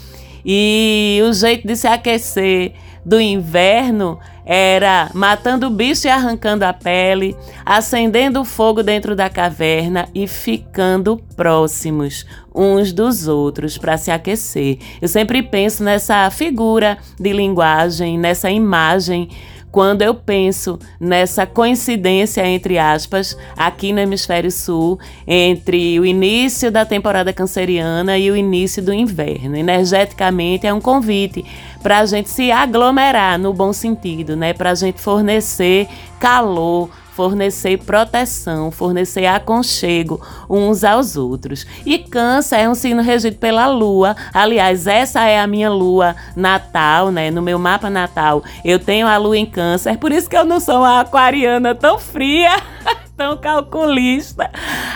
E 0.44 1.20
o 1.28 1.32
jeito 1.32 1.66
de 1.66 1.76
se 1.76 1.86
aquecer 1.86 2.72
do 3.04 3.20
inverno 3.20 4.18
era 4.50 5.10
matando 5.12 5.66
o 5.66 5.70
bicho 5.70 6.06
e 6.06 6.10
arrancando 6.10 6.64
a 6.64 6.72
pele, 6.72 7.36
acendendo 7.66 8.40
o 8.40 8.46
fogo 8.46 8.82
dentro 8.82 9.14
da 9.14 9.28
caverna 9.28 10.08
e 10.14 10.26
ficando 10.26 11.18
próximos 11.36 12.24
uns 12.54 12.90
dos 12.90 13.28
outros 13.28 13.76
para 13.76 13.98
se 13.98 14.10
aquecer. 14.10 14.78
Eu 15.02 15.06
sempre 15.06 15.42
penso 15.42 15.84
nessa 15.84 16.30
figura 16.30 16.96
de 17.20 17.30
linguagem, 17.30 18.18
nessa 18.18 18.50
imagem 18.50 19.28
quando 19.70 20.02
eu 20.02 20.14
penso 20.14 20.78
nessa 20.98 21.46
coincidência, 21.46 22.46
entre 22.46 22.78
aspas, 22.78 23.36
aqui 23.56 23.92
no 23.92 24.00
Hemisfério 24.00 24.50
Sul, 24.50 24.98
entre 25.26 26.00
o 26.00 26.06
início 26.06 26.70
da 26.70 26.84
temporada 26.84 27.32
canceriana 27.32 28.16
e 28.18 28.30
o 28.30 28.36
início 28.36 28.82
do 28.82 28.92
inverno. 28.92 29.56
Energeticamente 29.56 30.66
é 30.66 30.72
um 30.72 30.80
convite 30.80 31.44
para 31.82 31.98
a 31.98 32.06
gente 32.06 32.30
se 32.30 32.50
aglomerar 32.50 33.38
no 33.38 33.52
bom 33.52 33.72
sentido, 33.72 34.36
né? 34.36 34.52
Para 34.52 34.70
a 34.70 34.74
gente 34.74 35.00
fornecer 35.00 35.86
calor, 36.18 36.90
fornecer 37.18 37.78
proteção, 37.78 38.70
fornecer 38.70 39.26
aconchego 39.26 40.24
uns 40.48 40.84
aos 40.84 41.16
outros. 41.16 41.66
E 41.84 41.98
Câncer 41.98 42.60
é 42.60 42.68
um 42.68 42.76
signo 42.76 43.02
regido 43.02 43.36
pela 43.38 43.66
lua. 43.66 44.14
Aliás, 44.32 44.86
essa 44.86 45.24
é 45.24 45.40
a 45.40 45.44
minha 45.44 45.68
lua 45.68 46.14
natal, 46.36 47.10
né? 47.10 47.28
No 47.28 47.42
meu 47.42 47.58
mapa 47.58 47.90
natal, 47.90 48.44
eu 48.64 48.78
tenho 48.78 49.08
a 49.08 49.16
lua 49.16 49.36
em 49.36 49.44
Câncer, 49.44 49.98
por 49.98 50.12
isso 50.12 50.30
que 50.30 50.36
eu 50.36 50.44
não 50.44 50.60
sou 50.60 50.76
uma 50.76 51.00
aquariana 51.00 51.74
tão 51.74 51.98
fria. 51.98 52.52
tão 53.18 53.36
calculista. 53.36 54.48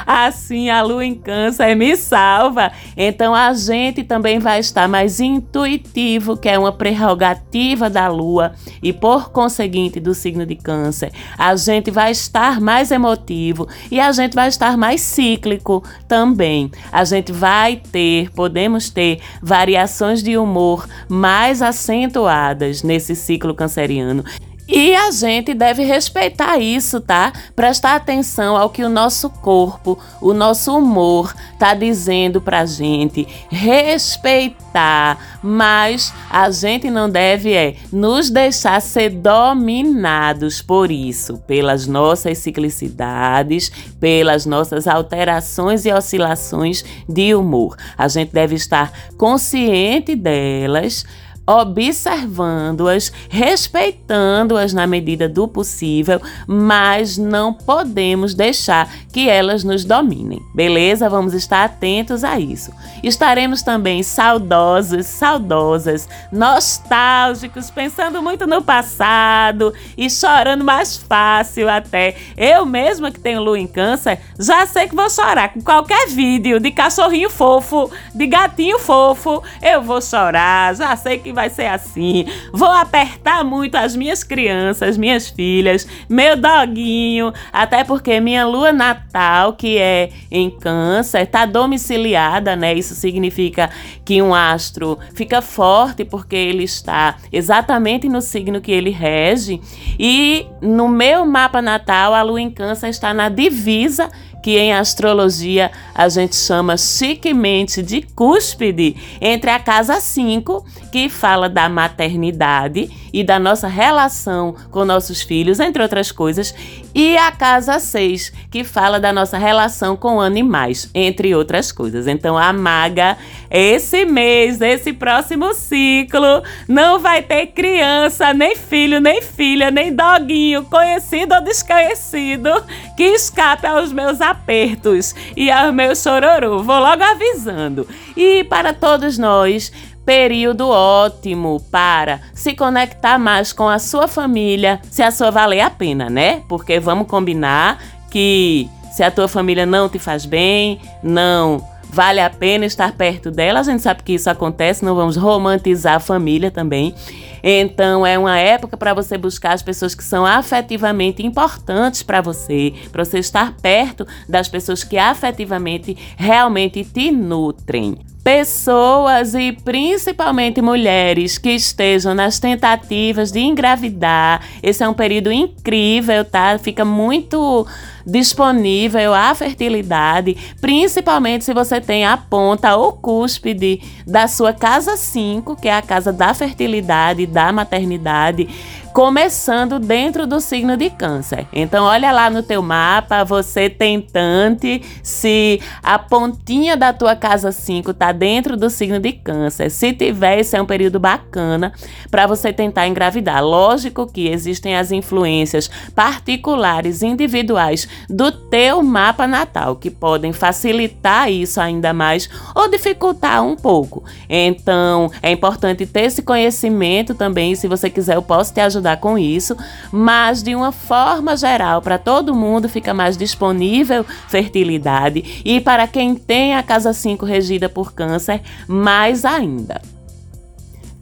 Assim, 0.06 0.70
a 0.70 0.80
lua 0.80 1.04
em 1.04 1.14
câncer 1.14 1.74
me 1.74 1.96
salva. 1.96 2.70
Então, 2.96 3.34
a 3.34 3.52
gente 3.52 4.04
também 4.04 4.38
vai 4.38 4.60
estar 4.60 4.88
mais 4.88 5.18
intuitivo, 5.18 6.36
que 6.36 6.48
é 6.48 6.56
uma 6.56 6.70
prerrogativa 6.70 7.90
da 7.90 8.06
lua, 8.06 8.52
e 8.80 8.92
por 8.92 9.30
conseguinte 9.30 9.98
do 9.98 10.14
signo 10.14 10.46
de 10.46 10.54
câncer. 10.54 11.12
A 11.36 11.56
gente 11.56 11.90
vai 11.90 12.12
estar 12.12 12.60
mais 12.60 12.92
emotivo 12.92 13.66
e 13.90 13.98
a 13.98 14.12
gente 14.12 14.34
vai 14.34 14.48
estar 14.48 14.76
mais 14.76 15.00
cíclico 15.00 15.82
também. 16.06 16.70
A 16.92 17.04
gente 17.04 17.32
vai 17.32 17.76
ter, 17.76 18.30
podemos 18.30 18.88
ter 18.88 19.20
variações 19.42 20.22
de 20.22 20.38
humor 20.38 20.86
mais 21.08 21.60
acentuadas 21.60 22.84
nesse 22.84 23.16
ciclo 23.16 23.52
canceriano. 23.54 24.24
E 24.68 24.94
a 24.94 25.10
gente 25.10 25.54
deve 25.54 25.82
respeitar 25.82 26.56
isso, 26.58 27.00
tá? 27.00 27.32
Prestar 27.54 27.96
atenção 27.96 28.56
ao 28.56 28.70
que 28.70 28.84
o 28.84 28.88
nosso 28.88 29.28
corpo, 29.28 29.98
o 30.20 30.32
nosso 30.32 30.76
humor 30.76 31.34
tá 31.58 31.74
dizendo 31.74 32.40
pra 32.40 32.64
gente. 32.64 33.26
Respeitar, 33.50 35.18
mas 35.42 36.14
a 36.30 36.48
gente 36.50 36.90
não 36.90 37.10
deve 37.10 37.52
é 37.52 37.76
nos 37.92 38.30
deixar 38.30 38.80
ser 38.80 39.10
dominados 39.10 40.62
por 40.62 40.90
isso, 40.92 41.38
pelas 41.38 41.86
nossas 41.86 42.38
ciclicidades, 42.38 43.70
pelas 43.98 44.46
nossas 44.46 44.86
alterações 44.86 45.84
e 45.84 45.92
oscilações 45.92 46.84
de 47.08 47.34
humor. 47.34 47.76
A 47.98 48.06
gente 48.06 48.32
deve 48.32 48.54
estar 48.54 48.92
consciente 49.18 50.14
delas 50.14 51.04
observando-as, 51.46 53.12
respeitando-as 53.28 54.72
na 54.72 54.86
medida 54.86 55.28
do 55.28 55.48
possível, 55.48 56.20
mas 56.46 57.18
não 57.18 57.52
podemos 57.52 58.34
deixar 58.34 58.88
que 59.12 59.28
elas 59.28 59.64
nos 59.64 59.84
dominem, 59.84 60.40
beleza? 60.54 61.08
Vamos 61.08 61.34
estar 61.34 61.64
atentos 61.64 62.22
a 62.22 62.38
isso. 62.38 62.72
Estaremos 63.02 63.62
também 63.62 64.02
saudosos, 64.02 65.06
saudosas, 65.06 66.08
nostálgicos, 66.30 67.70
pensando 67.70 68.22
muito 68.22 68.46
no 68.46 68.62
passado 68.62 69.74
e 69.96 70.08
chorando 70.08 70.64
mais 70.64 70.96
fácil 70.96 71.68
até. 71.68 72.16
Eu 72.36 72.64
mesma 72.64 73.10
que 73.10 73.20
tenho 73.20 73.42
lua 73.42 73.58
em 73.58 73.66
câncer, 73.66 74.20
já 74.38 74.66
sei 74.66 74.88
que 74.88 74.94
vou 74.94 75.10
chorar 75.10 75.52
com 75.52 75.60
qualquer 75.60 76.08
vídeo 76.08 76.60
de 76.60 76.70
cachorrinho 76.70 77.28
fofo, 77.28 77.90
de 78.14 78.26
gatinho 78.26 78.78
fofo, 78.78 79.42
eu 79.60 79.82
vou 79.82 80.00
chorar, 80.00 80.74
já 80.76 80.96
sei 80.96 81.18
vai 81.32 81.50
ser 81.50 81.66
assim. 81.66 82.26
Vou 82.52 82.70
apertar 82.70 83.44
muito 83.44 83.76
as 83.76 83.96
minhas 83.96 84.22
crianças, 84.22 84.96
minhas 84.96 85.28
filhas, 85.28 85.86
meu 86.08 86.36
doguinho, 86.36 87.32
até 87.52 87.84
porque 87.84 88.20
minha 88.20 88.46
lua 88.46 88.72
natal, 88.72 89.54
que 89.54 89.78
é 89.78 90.10
em 90.30 90.50
Câncer, 90.50 91.26
tá 91.26 91.46
domiciliada, 91.46 92.54
né? 92.56 92.74
Isso 92.74 92.94
significa 92.94 93.70
que 94.04 94.20
um 94.20 94.34
astro 94.34 94.98
fica 95.14 95.40
forte 95.40 96.04
porque 96.04 96.36
ele 96.36 96.64
está 96.64 97.16
exatamente 97.32 98.08
no 98.08 98.20
signo 98.20 98.60
que 98.60 98.72
ele 98.72 98.90
rege. 98.90 99.60
E 99.98 100.46
no 100.60 100.88
meu 100.88 101.24
mapa 101.24 101.62
natal, 101.62 102.14
a 102.14 102.22
lua 102.22 102.40
em 102.40 102.50
Câncer 102.50 102.88
está 102.88 103.12
na 103.14 103.28
divisa 103.28 104.10
que 104.42 104.58
em 104.58 104.72
astrologia 104.72 105.70
a 105.94 106.08
gente 106.08 106.34
chama 106.34 106.76
chiquemente 106.76 107.82
de 107.82 108.02
cúspide, 108.02 108.96
entre 109.20 109.50
a 109.50 109.58
casa 109.58 110.00
5, 110.00 110.64
que 110.90 111.08
fala 111.08 111.48
da 111.48 111.68
maternidade 111.68 112.90
e 113.12 113.22
da 113.22 113.38
nossa 113.38 113.68
relação 113.68 114.54
com 114.70 114.84
nossos 114.84 115.22
filhos, 115.22 115.60
entre 115.60 115.82
outras 115.82 116.10
coisas, 116.10 116.54
e 116.94 117.16
a 117.16 117.30
casa 117.30 117.78
6, 117.78 118.32
que 118.50 118.64
fala 118.64 118.98
da 118.98 119.12
nossa 119.12 119.38
relação 119.38 119.96
com 119.96 120.20
animais, 120.20 120.90
entre 120.94 121.34
outras 121.34 121.70
coisas. 121.70 122.06
Então, 122.06 122.36
a 122.36 122.52
maga, 122.52 123.16
esse 123.54 124.06
mês, 124.06 124.62
esse 124.62 124.94
próximo 124.94 125.52
ciclo, 125.52 126.42
não 126.66 126.98
vai 126.98 127.20
ter 127.20 127.48
criança, 127.48 128.32
nem 128.32 128.56
filho, 128.56 128.98
nem 128.98 129.20
filha, 129.20 129.70
nem 129.70 129.94
doguinho, 129.94 130.64
conhecido 130.64 131.34
ou 131.34 131.42
desconhecido, 131.42 132.48
que 132.96 133.04
escape 133.04 133.66
aos 133.66 133.92
meus 133.92 134.22
apertos 134.22 135.14
e 135.36 135.50
aos 135.50 135.74
meus 135.74 136.02
chororô. 136.02 136.62
Vou 136.62 136.78
logo 136.78 137.02
avisando. 137.02 137.86
E 138.16 138.42
para 138.44 138.72
todos 138.72 139.18
nós, 139.18 139.70
período 140.02 140.68
ótimo 140.70 141.60
para 141.70 142.22
se 142.32 142.54
conectar 142.54 143.18
mais 143.18 143.52
com 143.52 143.68
a 143.68 143.78
sua 143.78 144.08
família, 144.08 144.80
se 144.90 145.02
a 145.02 145.10
sua 145.10 145.30
valer 145.30 145.60
a 145.60 145.68
pena, 145.68 146.08
né? 146.08 146.42
Porque 146.48 146.80
vamos 146.80 147.06
combinar 147.06 147.78
que 148.10 148.66
se 148.92 149.02
a 149.02 149.10
tua 149.10 149.28
família 149.28 149.66
não 149.66 149.90
te 149.90 149.98
faz 149.98 150.24
bem, 150.24 150.80
não 151.02 151.70
vale 151.92 152.20
a 152.20 152.30
pena 152.30 152.64
estar 152.64 152.92
perto 152.92 153.30
dela. 153.30 153.60
A 153.60 153.62
gente 153.62 153.82
sabe 153.82 154.02
que 154.02 154.14
isso 154.14 154.30
acontece, 154.30 154.84
não 154.84 154.94
vamos 154.94 155.16
romantizar 155.16 155.96
a 155.96 156.00
família 156.00 156.50
também. 156.50 156.94
Então 157.42 158.06
é 158.06 158.18
uma 158.18 158.38
época 158.38 158.76
para 158.76 158.94
você 158.94 159.18
buscar 159.18 159.52
as 159.52 159.62
pessoas 159.62 159.94
que 159.94 160.02
são 160.02 160.24
afetivamente 160.24 161.24
importantes 161.24 162.02
para 162.02 162.20
você, 162.20 162.72
para 162.90 163.04
você 163.04 163.18
estar 163.18 163.54
perto 163.60 164.06
das 164.28 164.48
pessoas 164.48 164.82
que 164.82 164.96
afetivamente 164.96 165.96
realmente 166.16 166.84
te 166.84 167.10
nutrem 167.10 168.11
pessoas 168.22 169.34
e 169.34 169.52
principalmente 169.52 170.62
mulheres 170.62 171.38
que 171.38 171.50
estejam 171.50 172.14
nas 172.14 172.38
tentativas 172.38 173.32
de 173.32 173.40
engravidar. 173.40 174.42
Esse 174.62 174.84
é 174.84 174.88
um 174.88 174.94
período 174.94 175.32
incrível, 175.32 176.24
tá? 176.24 176.56
Fica 176.58 176.84
muito 176.84 177.66
disponível 178.06 179.14
à 179.14 179.34
fertilidade, 179.34 180.36
principalmente 180.60 181.44
se 181.44 181.54
você 181.54 181.80
tem 181.80 182.04
a 182.04 182.16
ponta 182.16 182.76
ou 182.76 182.92
cúspide 182.92 183.80
da 184.06 184.26
sua 184.26 184.52
casa 184.52 184.96
5, 184.96 185.56
que 185.56 185.68
é 185.68 185.76
a 185.76 185.82
casa 185.82 186.12
da 186.12 186.34
fertilidade, 186.34 187.26
da 187.26 187.52
maternidade 187.52 188.48
começando 188.92 189.78
dentro 189.78 190.26
do 190.26 190.38
signo 190.38 190.76
de 190.76 190.90
Câncer. 190.90 191.46
Então 191.52 191.84
olha 191.84 192.12
lá 192.12 192.28
no 192.28 192.42
teu 192.42 192.62
mapa, 192.62 193.24
você 193.24 193.70
tentante, 193.70 194.82
se 195.02 195.60
a 195.82 195.98
pontinha 195.98 196.76
da 196.76 196.92
tua 196.92 197.16
casa 197.16 197.50
5 197.50 197.94
tá 197.94 198.12
dentro 198.12 198.56
do 198.56 198.68
signo 198.68 199.00
de 199.00 199.12
Câncer. 199.12 199.70
Se 199.70 199.92
tiver, 199.94 200.40
esse 200.40 200.56
é 200.56 200.60
um 200.60 200.66
período 200.66 201.00
bacana 201.00 201.72
para 202.10 202.26
você 202.26 202.52
tentar 202.52 202.86
engravidar. 202.86 203.42
Lógico 203.42 204.06
que 204.06 204.28
existem 204.28 204.76
as 204.76 204.92
influências 204.92 205.70
particulares 205.94 207.02
individuais 207.02 207.88
do 208.10 208.30
teu 208.30 208.82
mapa 208.82 209.26
natal 209.26 209.76
que 209.76 209.90
podem 209.90 210.32
facilitar 210.32 211.30
isso 211.30 211.60
ainda 211.60 211.94
mais 211.94 212.28
ou 212.54 212.68
dificultar 212.68 213.42
um 213.42 213.56
pouco. 213.56 214.04
Então, 214.28 215.10
é 215.22 215.30
importante 215.30 215.86
ter 215.86 216.02
esse 216.02 216.22
conhecimento 216.22 217.14
também, 217.14 217.54
se 217.54 217.66
você 217.66 217.88
quiser 217.88 218.16
eu 218.16 218.22
posso 218.22 218.52
te 218.52 218.60
ajudar 218.60 218.81
ajudar 218.82 218.96
com 218.98 219.16
isso, 219.16 219.56
mas 219.90 220.42
de 220.42 220.54
uma 220.54 220.72
forma 220.72 221.36
geral, 221.36 221.80
para 221.80 221.98
todo 221.98 222.34
mundo 222.34 222.68
fica 222.68 222.92
mais 222.92 223.16
disponível 223.16 224.04
fertilidade 224.28 225.42
e 225.44 225.60
para 225.60 225.86
quem 225.86 226.14
tem 226.14 226.54
a 226.54 226.62
casa 226.62 226.92
5 226.92 227.24
regida 227.24 227.68
por 227.68 227.92
câncer, 227.92 228.42
mais 228.66 229.24
ainda. 229.24 229.80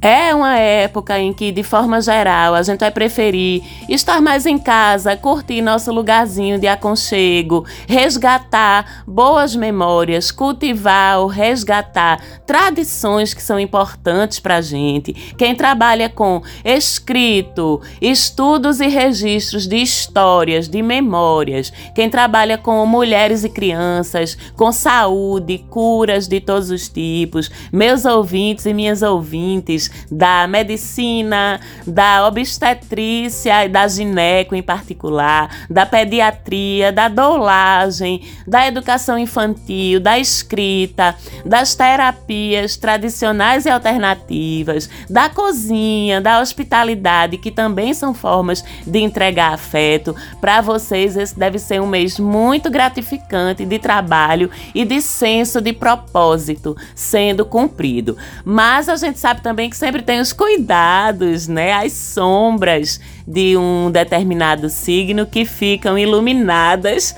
É 0.02 0.34
uma 0.34 0.56
época 0.56 1.18
em 1.18 1.30
que, 1.30 1.52
de 1.52 1.62
forma 1.62 2.00
geral, 2.00 2.54
a 2.54 2.62
gente 2.62 2.80
vai 2.80 2.90
preferir 2.90 3.62
estar 3.86 4.22
mais 4.22 4.46
em 4.46 4.58
casa, 4.58 5.14
curtir 5.14 5.60
nosso 5.60 5.92
lugarzinho 5.92 6.58
de 6.58 6.66
aconchego, 6.66 7.66
resgatar 7.86 9.04
boas 9.06 9.54
memórias, 9.54 10.30
cultivar 10.30 11.18
ou 11.20 11.26
resgatar 11.26 12.18
tradições 12.46 13.34
que 13.34 13.42
são 13.42 13.60
importantes 13.60 14.40
para 14.40 14.56
a 14.56 14.62
gente. 14.62 15.12
Quem 15.36 15.54
trabalha 15.54 16.08
com 16.08 16.40
escrito, 16.64 17.82
estudos 18.00 18.80
e 18.80 18.88
registros 18.88 19.68
de 19.68 19.76
histórias, 19.76 20.66
de 20.66 20.80
memórias, 20.80 21.70
quem 21.94 22.08
trabalha 22.08 22.56
com 22.56 22.86
mulheres 22.86 23.44
e 23.44 23.50
crianças, 23.50 24.34
com 24.56 24.72
saúde, 24.72 25.58
curas 25.68 26.26
de 26.26 26.40
todos 26.40 26.70
os 26.70 26.88
tipos, 26.88 27.50
meus 27.70 28.06
ouvintes 28.06 28.64
e 28.64 28.72
minhas 28.72 29.02
ouvintes 29.02 29.89
da 30.10 30.46
medicina, 30.46 31.60
da 31.86 32.26
obstetrícia 32.26 33.64
e 33.64 33.68
da 33.68 33.86
gineco 33.88 34.54
em 34.54 34.62
particular, 34.62 35.50
da 35.68 35.86
pediatria, 35.86 36.92
da 36.92 37.08
doulagem, 37.08 38.22
da 38.46 38.66
educação 38.66 39.18
infantil, 39.18 40.00
da 40.00 40.18
escrita, 40.18 41.14
das 41.44 41.74
terapias 41.74 42.76
tradicionais 42.76 43.66
e 43.66 43.70
alternativas, 43.70 44.88
da 45.08 45.28
cozinha, 45.28 46.20
da 46.20 46.40
hospitalidade, 46.40 47.38
que 47.38 47.50
também 47.50 47.94
são 47.94 48.14
formas 48.14 48.64
de 48.86 48.98
entregar 48.98 49.54
afeto. 49.54 50.14
Para 50.40 50.60
vocês, 50.60 51.16
esse 51.16 51.38
deve 51.38 51.58
ser 51.58 51.80
um 51.80 51.86
mês 51.86 52.18
muito 52.18 52.70
gratificante 52.70 53.64
de 53.64 53.78
trabalho 53.78 54.50
e 54.74 54.84
de 54.84 55.00
senso 55.00 55.60
de 55.60 55.72
propósito 55.72 56.76
sendo 56.94 57.44
cumprido. 57.44 58.16
Mas 58.44 58.88
a 58.88 58.96
gente 58.96 59.18
sabe 59.18 59.40
também 59.40 59.70
que 59.70 59.76
sempre 59.80 60.02
tem 60.02 60.20
os 60.20 60.30
cuidados, 60.30 61.48
né? 61.48 61.72
As 61.72 61.94
sombras 61.94 63.00
de 63.26 63.56
um 63.56 63.90
determinado 63.90 64.68
signo 64.68 65.24
que 65.24 65.46
ficam 65.46 65.96
iluminadas 65.96 67.14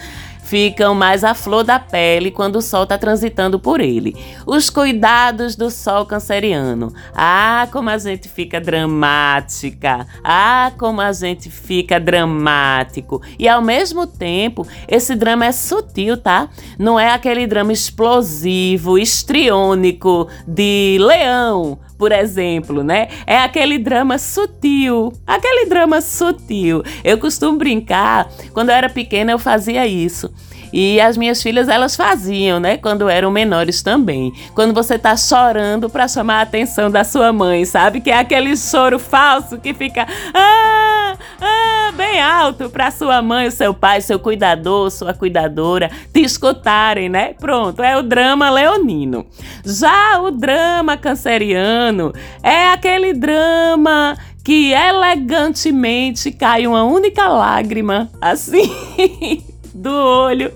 ficam 0.53 0.95
mais 0.95 1.25
à 1.25 1.33
flor 1.33 1.65
da 1.65 1.79
pele 1.79 2.31
quando 2.31 2.57
o 2.57 2.61
sol 2.61 2.83
está 2.83 2.99
transitando 2.99 3.59
por 3.59 3.81
ele. 3.81 4.15
Os 4.47 4.69
cuidados 4.69 5.57
do 5.57 5.71
sol 5.71 6.05
canceriano. 6.05 6.93
Ah, 7.15 7.67
como 7.73 7.89
a 7.89 7.97
gente 7.97 8.29
fica 8.29 8.61
dramática. 8.61 10.07
Ah, 10.23 10.71
como 10.79 11.01
a 11.01 11.11
gente 11.11 11.51
fica 11.51 11.99
dramático. 11.99 13.23
E 13.39 13.49
ao 13.49 13.63
mesmo 13.63 14.07
tempo, 14.07 14.67
esse 14.87 15.15
drama 15.15 15.47
é 15.47 15.53
sutil, 15.53 16.19
tá? 16.19 16.51
Não 16.79 17.01
é 17.01 17.11
aquele 17.11 17.47
drama 17.47 17.73
explosivo, 17.73 18.99
estriônico 18.99 20.29
de 20.47 20.99
leão, 21.01 21.79
por 22.03 22.11
exemplo, 22.11 22.83
né? 22.83 23.07
É 23.25 23.39
aquele 23.39 23.79
drama 23.79 24.19
sutil, 24.19 25.13
aquele 25.25 25.67
drama 25.67 26.01
sutil. 26.01 26.83
Eu 27.05 27.17
costumo 27.17 27.57
brincar, 27.57 28.29
quando 28.53 28.71
eu 28.71 28.75
era 28.75 28.91
pequena 28.91 29.31
eu 29.31 29.39
fazia 29.39 29.87
isso. 29.87 30.29
E 30.73 31.01
as 31.01 31.17
minhas 31.17 31.43
filhas, 31.43 31.69
elas 31.69 31.95
faziam, 31.95 32.59
né? 32.59 32.79
Quando 32.79 33.09
eram 33.09 33.31
menores 33.31 33.83
também. 33.83 34.33
Quando 34.55 34.73
você 34.73 34.99
tá 34.99 35.17
chorando 35.17 35.91
para 35.91 36.09
chamar 36.09 36.39
a 36.39 36.43
atenção 36.43 36.91
da 36.91 37.05
sua 37.05 37.33
mãe, 37.33 37.65
sabe? 37.65 38.01
Que 38.01 38.11
é 38.11 38.19
aquele 38.19 38.57
choro 38.57 38.99
falso 38.99 39.59
que 39.59 39.75
fica 39.75 40.07
ah, 40.33 41.17
ah, 41.41 41.93
bem 41.95 42.21
alto 42.21 42.71
para 42.71 42.91
sua 42.91 43.21
mãe, 43.21 43.51
seu 43.51 43.75
pai, 43.75 44.01
seu 44.01 44.19
cuidador, 44.19 44.91
sua 44.91 45.13
cuidadora 45.13 45.91
te 46.13 46.21
escutarem, 46.21 47.09
né? 47.09 47.35
Pronto, 47.35 47.83
é 47.83 47.97
o 47.97 48.03
drama 48.03 48.49
leonino. 48.49 49.27
Já 49.65 50.21
o 50.21 50.31
drama 50.31 50.97
canceriano 50.97 52.13
é 52.43 52.69
aquele 52.69 53.13
drama 53.13 54.17
que 54.43 54.73
elegantemente 54.73 56.33
cai 56.33 56.67
uma 56.67 56.83
única 56.83 57.29
lágrima, 57.29 58.11
assim. 58.21 59.43
do 59.75 59.91
olho 59.91 60.53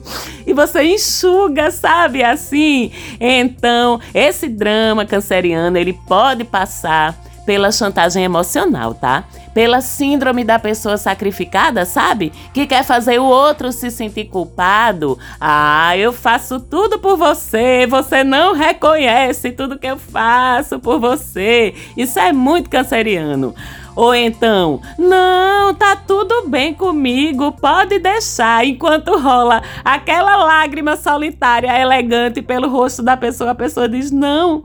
e 0.46 0.52
você 0.52 0.83
enxuga, 0.83 1.70
sabe? 1.70 2.22
Assim. 2.22 2.92
Então, 3.20 4.00
esse 4.14 4.48
drama 4.48 5.05
canceriano, 5.05 5.76
ele 5.76 5.92
pode 5.92 6.44
passar 6.44 7.18
pela 7.46 7.70
chantagem 7.70 8.24
emocional, 8.24 8.92
tá? 8.92 9.24
Pela 9.55 9.81
síndrome 9.81 10.42
da 10.42 10.59
pessoa 10.59 10.98
sacrificada, 10.98 11.87
sabe? 11.87 12.33
Que 12.52 12.66
quer 12.66 12.85
fazer 12.85 13.20
o 13.20 13.24
outro 13.24 13.70
se 13.70 13.90
sentir 13.90 14.24
culpado. 14.24 15.16
Ah, 15.40 15.96
eu 15.96 16.12
faço 16.12 16.59
tudo 16.59 16.98
por 16.98 17.16
você, 17.16 17.87
você 17.87 18.24
não 18.24 18.52
reconhece 18.52 19.52
tudo 19.52 19.79
que 19.79 19.87
eu 19.87 19.96
faço 19.96 20.81
por 20.81 20.98
você. 20.98 21.72
Isso 21.96 22.18
é 22.18 22.33
muito 22.33 22.68
canceriano. 22.68 23.55
Ou 23.96 24.14
então, 24.14 24.80
não, 24.98 25.74
tá 25.74 25.96
tudo 25.96 26.48
bem 26.48 26.74
comigo, 26.74 27.50
pode 27.52 27.98
deixar, 27.98 28.64
enquanto 28.66 29.18
rola 29.18 29.62
aquela 29.82 30.37
lágrima 30.37 30.96
solitária 30.96 31.80
elegante 31.80 32.42
pelo 32.42 32.68
rosto 32.68 33.02
da 33.02 33.16
pessoa, 33.16 33.52
a 33.52 33.54
pessoa 33.54 33.88
diz: 33.88 34.11
não 34.11 34.64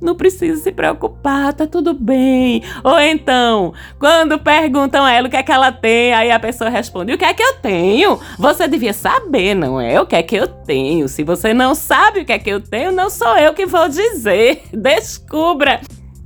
não 0.00 0.14
precisa 0.14 0.62
se 0.62 0.70
preocupar, 0.70 1.52
tá 1.52 1.66
tudo 1.66 1.92
bem. 1.92 2.62
Ou 2.84 2.98
então, 3.00 3.72
quando 3.98 4.38
perguntam 4.38 5.04
a 5.04 5.12
ela 5.12 5.26
o 5.26 5.30
que 5.30 5.36
é 5.36 5.42
que 5.42 5.52
ela 5.52 5.72
tem, 5.72 6.12
aí 6.14 6.30
a 6.30 6.38
pessoa 6.38 6.70
responde: 6.70 7.12
O 7.12 7.18
que 7.18 7.24
é 7.24 7.34
que 7.34 7.42
eu 7.42 7.54
tenho? 7.54 8.18
Você 8.38 8.68
devia 8.68 8.92
saber, 8.92 9.54
não 9.54 9.80
é? 9.80 10.00
O 10.00 10.06
que 10.06 10.16
é 10.16 10.22
que 10.22 10.36
eu 10.36 10.46
tenho? 10.46 11.08
Se 11.08 11.24
você 11.24 11.52
não 11.52 11.74
sabe 11.74 12.20
o 12.20 12.24
que 12.24 12.32
é 12.32 12.38
que 12.38 12.50
eu 12.50 12.60
tenho, 12.60 12.92
não 12.92 13.10
sou 13.10 13.36
eu 13.36 13.52
que 13.52 13.66
vou 13.66 13.88
dizer. 13.88 14.62
Descubra. 14.72 15.80